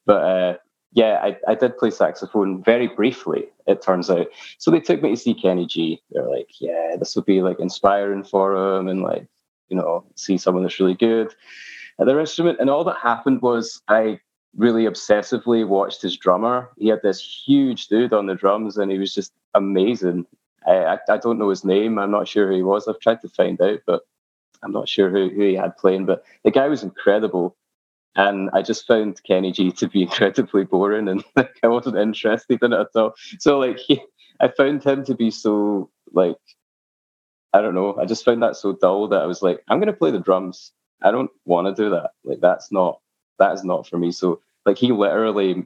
But 0.06 0.22
uh, 0.24 0.54
yeah, 0.96 1.20
I, 1.22 1.38
I 1.52 1.56
did 1.56 1.78
play 1.78 1.92
saxophone 1.92 2.64
very 2.64 2.88
briefly, 2.88 3.50
it 3.68 3.82
turns 3.82 4.10
out. 4.10 4.28
So 4.58 4.72
they 4.72 4.80
took 4.80 5.04
me 5.04 5.10
to 5.10 5.18
see 5.18 5.34
Kenny 5.34 5.68
G. 5.68 6.02
They're 6.10 6.28
like, 6.28 6.50
yeah, 6.62 6.96
this 6.98 7.16
would 7.16 7.26
be 7.26 7.42
like 7.42 7.60
inspiring 7.60 8.24
for 8.24 8.56
him 8.56 8.88
and 8.88 9.02
like, 9.02 9.28
you 9.68 9.76
know, 9.76 10.06
see 10.16 10.38
someone 10.38 10.64
that's 10.64 10.80
really 10.80 10.94
good 10.94 11.36
at 12.00 12.08
their 12.08 12.20
instrument. 12.20 12.62
And 12.62 12.70
all 12.70 12.86
that 12.86 12.98
happened 13.04 13.42
was 13.42 13.82
I 13.90 14.22
really 14.56 14.86
obsessively 14.86 15.68
watched 15.68 16.02
his 16.02 16.16
drummer. 16.16 16.70
He 16.78 16.88
had 16.88 17.02
this 17.04 17.44
huge 17.46 17.88
dude 17.88 18.14
on 18.14 18.28
the 18.28 18.36
drums 18.36 18.78
and 18.78 18.90
he 18.90 18.98
was 18.98 19.14
just 19.14 19.34
amazing. 19.54 20.26
I, 20.66 20.98
I 21.10 21.18
don't 21.18 21.38
know 21.38 21.50
his 21.50 21.66
name. 21.66 22.00
I'm 22.00 22.12
not 22.12 22.30
sure 22.30 22.48
who 22.48 22.56
he 22.56 22.64
was. 22.64 22.88
I've 22.88 23.02
tried 23.02 23.20
to 23.22 23.28
find 23.28 23.62
out, 23.62 23.82
but 23.86 24.04
I'm 24.64 24.72
not 24.72 24.88
sure 24.88 25.10
who, 25.10 25.30
who 25.30 25.42
he 25.42 25.56
had 25.56 25.76
playing. 25.76 26.06
But 26.06 26.24
the 26.46 26.52
guy 26.52 26.70
was 26.70 26.84
incredible. 26.84 27.58
And 28.16 28.50
I 28.54 28.62
just 28.62 28.88
found 28.88 29.22
Kenny 29.24 29.52
G 29.52 29.72
to 29.74 29.88
be 29.88 30.02
incredibly 30.04 30.64
boring 30.64 31.08
and 31.08 31.24
like 31.36 31.58
I 31.64 31.68
wasn't 31.68 31.98
interested 31.98 32.64
in 32.64 32.74
it 32.74 32.80
at 32.80 32.88
all. 32.96 33.14
So 33.40 33.60
like 33.60 33.78
he, 33.78 34.02
I 34.40 34.48
found 34.50 34.84
him 34.84 35.04
to 35.06 35.16
be 35.16 35.32
so 35.32 35.90
like 36.12 36.38
I 37.54 37.62
don't 37.62 37.76
know. 37.76 37.96
I 37.98 38.06
just 38.06 38.26
found 38.26 38.44
that 38.44 38.58
so 38.58 38.74
dull 38.74 39.08
that 39.08 39.22
I 39.22 39.26
was 39.26 39.42
like, 39.42 39.62
I'm 39.70 39.80
gonna 39.80 39.94
play 39.94 40.12
the 40.12 40.20
drums. 40.20 40.72
I 41.04 41.12
don't 41.12 41.32
want 41.46 41.68
to 41.68 41.84
do 41.84 41.90
that. 41.92 42.12
Like 42.24 42.40
that's 42.42 42.72
not 42.72 43.00
that 43.40 43.54
is 43.54 43.64
not 43.64 43.88
for 43.88 43.98
me. 43.98 44.12
So 44.12 44.42
like 44.66 44.78
he 44.78 44.92
literally 44.92 45.66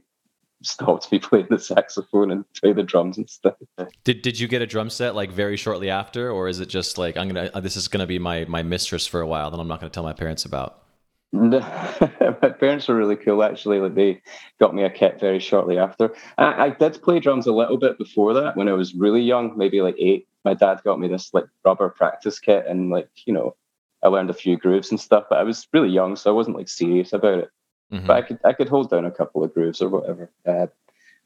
stopped 0.61 1.11
me 1.11 1.19
playing 1.19 1.47
the 1.49 1.59
saxophone 1.59 2.31
and 2.31 2.45
play 2.53 2.73
the 2.73 2.83
drums 2.83 3.17
instead. 3.17 3.55
Did 4.03 4.21
Did 4.21 4.39
you 4.39 4.47
get 4.47 4.61
a 4.61 4.67
drum 4.67 4.89
set 4.89 5.15
like 5.15 5.31
very 5.31 5.57
shortly 5.57 5.89
after, 5.89 6.31
or 6.31 6.47
is 6.47 6.59
it 6.59 6.67
just 6.67 6.97
like 6.97 7.17
I'm 7.17 7.27
gonna 7.29 7.61
this 7.61 7.75
is 7.75 7.87
gonna 7.87 8.07
be 8.07 8.19
my 8.19 8.45
my 8.45 8.63
mistress 8.63 9.07
for 9.07 9.21
a 9.21 9.27
while 9.27 9.51
that 9.51 9.59
I'm 9.59 9.67
not 9.67 9.79
gonna 9.79 9.91
tell 9.91 10.03
my 10.03 10.13
parents 10.13 10.45
about? 10.45 10.83
My 11.31 12.53
parents 12.59 12.87
were 12.87 12.95
really 12.95 13.15
cool 13.15 13.43
actually. 13.43 13.79
Like 13.79 13.93
they 13.93 14.21
got 14.59 14.73
me 14.73 14.83
a 14.83 14.89
kit 14.89 15.19
very 15.19 15.39
shortly 15.39 15.77
after. 15.77 16.13
I, 16.39 16.65
I, 16.65 16.69
did 16.71 17.01
play 17.03 17.19
drums 17.19 17.45
a 17.45 17.53
little 17.53 17.77
bit 17.77 17.99
before 17.99 18.33
that 18.33 18.57
when 18.57 18.67
I 18.67 18.73
was 18.73 18.95
really 18.95 19.21
young, 19.21 19.55
maybe 19.55 19.81
like 19.81 19.95
eight. 19.99 20.27
My 20.43 20.55
dad 20.55 20.81
got 20.83 20.99
me 20.99 21.07
this 21.07 21.31
like 21.31 21.45
rubber 21.63 21.89
practice 21.89 22.39
kit 22.39 22.65
and 22.67 22.89
like 22.89 23.09
you 23.25 23.33
know 23.33 23.55
I 24.03 24.07
learned 24.07 24.31
a 24.31 24.33
few 24.33 24.57
grooves 24.57 24.89
and 24.89 24.99
stuff. 24.99 25.25
But 25.29 25.37
I 25.37 25.43
was 25.43 25.67
really 25.71 25.89
young, 25.89 26.15
so 26.15 26.31
I 26.31 26.33
wasn't 26.33 26.57
like 26.57 26.69
serious 26.69 27.13
about 27.13 27.39
it. 27.39 27.49
Mm-hmm. 27.91 28.07
But 28.07 28.17
I 28.17 28.21
could 28.23 28.39
I 28.43 28.53
could 28.53 28.69
hold 28.69 28.89
down 28.89 29.05
a 29.05 29.11
couple 29.11 29.43
of 29.43 29.53
grooves 29.53 29.81
or 29.83 29.89
whatever. 29.89 30.31
Uh, 30.47 30.67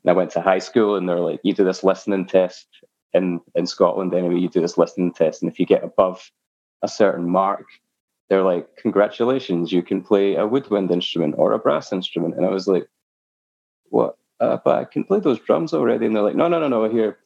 and 0.04 0.10
I 0.10 0.14
went 0.14 0.32
to 0.32 0.42
high 0.42 0.60
school 0.60 0.98
and 0.98 1.08
they're 1.08 1.20
like, 1.20 1.40
you 1.44 1.54
do 1.54 1.64
this 1.64 1.84
listening 1.84 2.26
test 2.26 2.68
in 3.14 3.40
in 3.56 3.68
Scotland 3.68 4.14
anyway. 4.14 4.40
You 4.40 4.50
do 4.50 4.62
this 4.62 4.78
listening 4.78 5.14
test, 5.14 5.42
and 5.42 5.52
if 5.52 5.60
you 5.60 5.66
get 5.66 5.84
above 5.84 6.30
a 6.82 6.88
certain 6.90 7.30
mark, 7.30 7.66
they're 8.34 8.42
like, 8.42 8.78
congratulations, 8.78 9.72
you 9.72 9.84
can 9.84 10.02
play 10.02 10.34
a 10.34 10.48
woodwind 10.48 10.90
instrument 10.90 11.36
or 11.38 11.54
a 11.54 11.60
brass 11.60 11.94
instrument. 11.94 12.34
And 12.34 12.48
I 12.48 12.50
was 12.50 12.68
like, 12.68 12.88
what? 13.90 14.18
Uh, 14.40 14.58
but 14.66 14.80
I 14.80 14.86
can 14.86 15.04
play 15.04 15.20
those 15.20 15.40
drums 15.40 15.72
already. 15.72 16.08
And 16.08 16.16
they're 16.16 16.24
like, 16.24 16.36
no, 16.36 16.48
no, 16.48 16.60
no, 16.60 16.68
no, 16.68 16.90
here. 16.90 17.20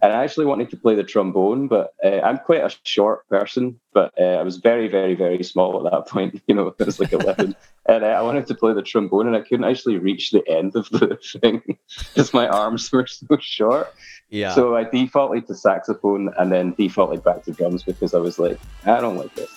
And 0.00 0.12
I 0.12 0.22
actually 0.22 0.46
wanted 0.46 0.70
to 0.70 0.76
play 0.76 0.94
the 0.94 1.02
trombone, 1.02 1.66
but 1.66 1.94
uh, 2.04 2.20
I'm 2.20 2.38
quite 2.38 2.60
a 2.60 2.70
short 2.84 3.28
person, 3.28 3.80
but 3.92 4.12
uh, 4.20 4.38
I 4.38 4.42
was 4.44 4.58
very, 4.58 4.86
very, 4.86 5.16
very 5.16 5.42
small 5.42 5.84
at 5.84 5.90
that 5.90 6.06
point. 6.12 6.40
You 6.46 6.54
know, 6.54 6.72
I 6.78 6.84
was 6.84 7.00
like 7.00 7.12
11. 7.12 7.56
and 7.86 8.04
uh, 8.04 8.06
I 8.06 8.22
wanted 8.22 8.46
to 8.46 8.54
play 8.54 8.72
the 8.72 8.82
trombone, 8.82 9.26
and 9.26 9.34
I 9.34 9.40
couldn't 9.40 9.64
actually 9.64 9.98
reach 9.98 10.30
the 10.30 10.48
end 10.48 10.76
of 10.76 10.88
the 10.90 11.18
thing 11.40 11.76
because 12.14 12.32
my 12.32 12.46
arms 12.46 12.92
were 12.92 13.08
so 13.08 13.36
short. 13.40 13.92
Yeah. 14.30 14.54
So 14.54 14.76
I 14.76 14.84
defaulted 14.84 15.48
to 15.48 15.56
saxophone 15.56 16.32
and 16.38 16.52
then 16.52 16.74
defaulted 16.74 17.24
back 17.24 17.42
to 17.46 17.50
drums 17.50 17.82
because 17.82 18.14
I 18.14 18.18
was 18.18 18.38
like, 18.38 18.60
I 18.86 19.00
don't 19.00 19.16
like 19.16 19.34
this. 19.34 19.50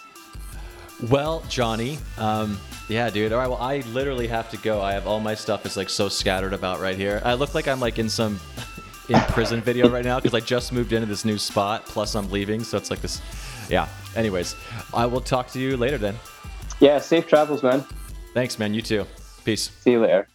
Well, 1.09 1.43
Jonny, 1.49 1.97
um, 2.17 2.57
yeah, 2.87 3.09
dude. 3.09 3.33
All 3.33 3.39
right, 3.39 3.47
well, 3.47 3.57
I 3.57 3.79
literally 3.91 4.27
have 4.27 4.49
to 4.51 4.57
go. 4.57 4.81
I 4.81 4.93
have 4.93 5.07
all 5.07 5.19
my 5.19 5.35
stuff 5.35 5.65
is 5.65 5.75
like 5.75 5.89
so 5.89 6.07
scattered 6.07 6.53
about 6.53 6.79
right 6.79 6.95
here. 6.95 7.21
I 7.25 7.33
look 7.33 7.53
like 7.53 7.67
I'm 7.67 7.79
like 7.79 7.99
in 7.99 8.09
some 8.09 8.39
in 9.09 9.19
prison 9.21 9.61
video 9.61 9.89
right 9.89 10.05
now 10.05 10.19
because 10.19 10.33
I 10.33 10.39
just 10.39 10.71
moved 10.71 10.93
into 10.93 11.05
this 11.05 11.25
new 11.25 11.37
spot. 11.37 11.85
Plus, 11.85 12.15
I'm 12.15 12.31
leaving, 12.31 12.63
so 12.63 12.77
it's 12.77 12.89
like 12.89 13.01
this. 13.01 13.21
Yeah. 13.69 13.89
Anyways, 14.15 14.55
I 14.93 15.05
will 15.05 15.21
talk 15.21 15.49
to 15.51 15.59
you 15.59 15.75
later 15.75 15.97
then. 15.97 16.15
Yeah. 16.79 16.99
Safe 16.99 17.27
travels, 17.27 17.61
man. 17.61 17.83
Thanks, 18.33 18.57
man. 18.57 18.73
You 18.73 18.81
too. 18.81 19.05
Peace. 19.43 19.71
See 19.81 19.91
you 19.91 20.01
later. 20.01 20.27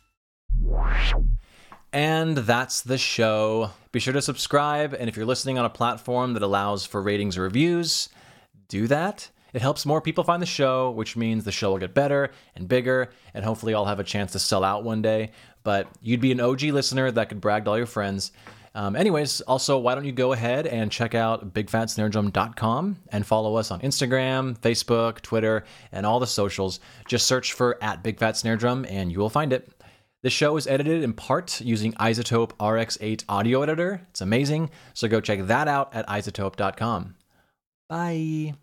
And 1.93 2.37
that's 2.37 2.83
the 2.83 2.99
show. 2.99 3.71
Be 3.93 3.99
sure 3.99 4.13
to 4.13 4.23
subscribe, 4.23 4.95
and 4.95 5.09
if 5.09 5.17
you're 5.17 5.27
listening 5.27 5.59
on 5.59 5.65
a 5.65 5.71
platform 5.71 6.35
that 6.35 6.43
allows 6.43 6.87
for 6.87 7.03
ratings 7.03 7.37
or 7.37 7.43
reviews, 7.43 8.09
do 8.69 8.87
that. 8.87 9.31
It 9.53 9.63
helps 9.63 9.87
more 9.87 10.01
people 10.01 10.25
find 10.25 10.41
the 10.41 10.47
show, 10.47 10.91
which 10.91 11.17
means 11.17 11.45
the 11.45 11.53
show 11.53 11.71
will 11.71 11.79
get 11.79 11.95
better 11.95 12.31
and 12.55 12.69
bigger, 12.69 13.11
and 13.35 13.45
hopefully 13.45 13.75
I'll 13.75 13.87
have 13.87 14.01
a 14.01 14.05
chance 14.05 14.33
to 14.33 14.39
sell 14.39 14.65
out 14.65 14.85
one 14.85 15.03
day. 15.03 15.33
But 15.63 15.89
you'd 16.01 16.21
be 16.21 16.33
an 16.33 16.41
OG 16.41 16.63
listener 16.63 17.11
that 17.11 17.29
could 17.29 17.41
brag 17.41 17.65
to 17.65 17.71
all 17.71 17.77
your 17.77 17.87
friends. 17.87 18.33
Um, 18.75 18.95
anyways, 18.95 19.41
also, 19.43 19.79
why 19.79 19.95
don't 19.95 20.05
you 20.05 20.13
go 20.13 20.33
ahead 20.33 20.67
and 20.67 20.93
check 20.93 21.15
out 21.15 21.53
bigfatsnaredrum.com 21.53 22.97
and 23.11 23.27
follow 23.27 23.57
us 23.57 23.71
on 23.71 23.81
Instagram, 23.81 24.57
Facebook, 24.59 25.21
Twitter, 25.23 25.65
and 25.91 26.07
all 26.07 26.21
the 26.21 26.27
socials. 26.27 26.79
Just 27.09 27.27
search 27.27 27.53
for 27.53 27.83
at 27.83 28.05
bigfatsnaredrum 28.05 28.87
and 28.89 29.11
you 29.11 29.19
will 29.19 29.31
find 29.31 29.53
it. 29.53 29.69
This 30.23 30.33
show 30.33 30.57
is 30.57 30.67
edited 30.67 31.03
in 31.03 31.15
part 31.15 31.61
using 31.63 31.93
iZotope 31.95 32.53
RX8 32.59 33.25
audio 33.29 33.63
editor. 33.63 34.07
It's 34.11 34.21
amazing. 34.21 34.71
So 34.93 35.09
go 35.09 35.21
check 35.21 35.47
that 35.47 35.67
out 35.67 35.95
at 35.95 36.07
izotope.com. 36.07 37.17
Bye. 37.89 38.55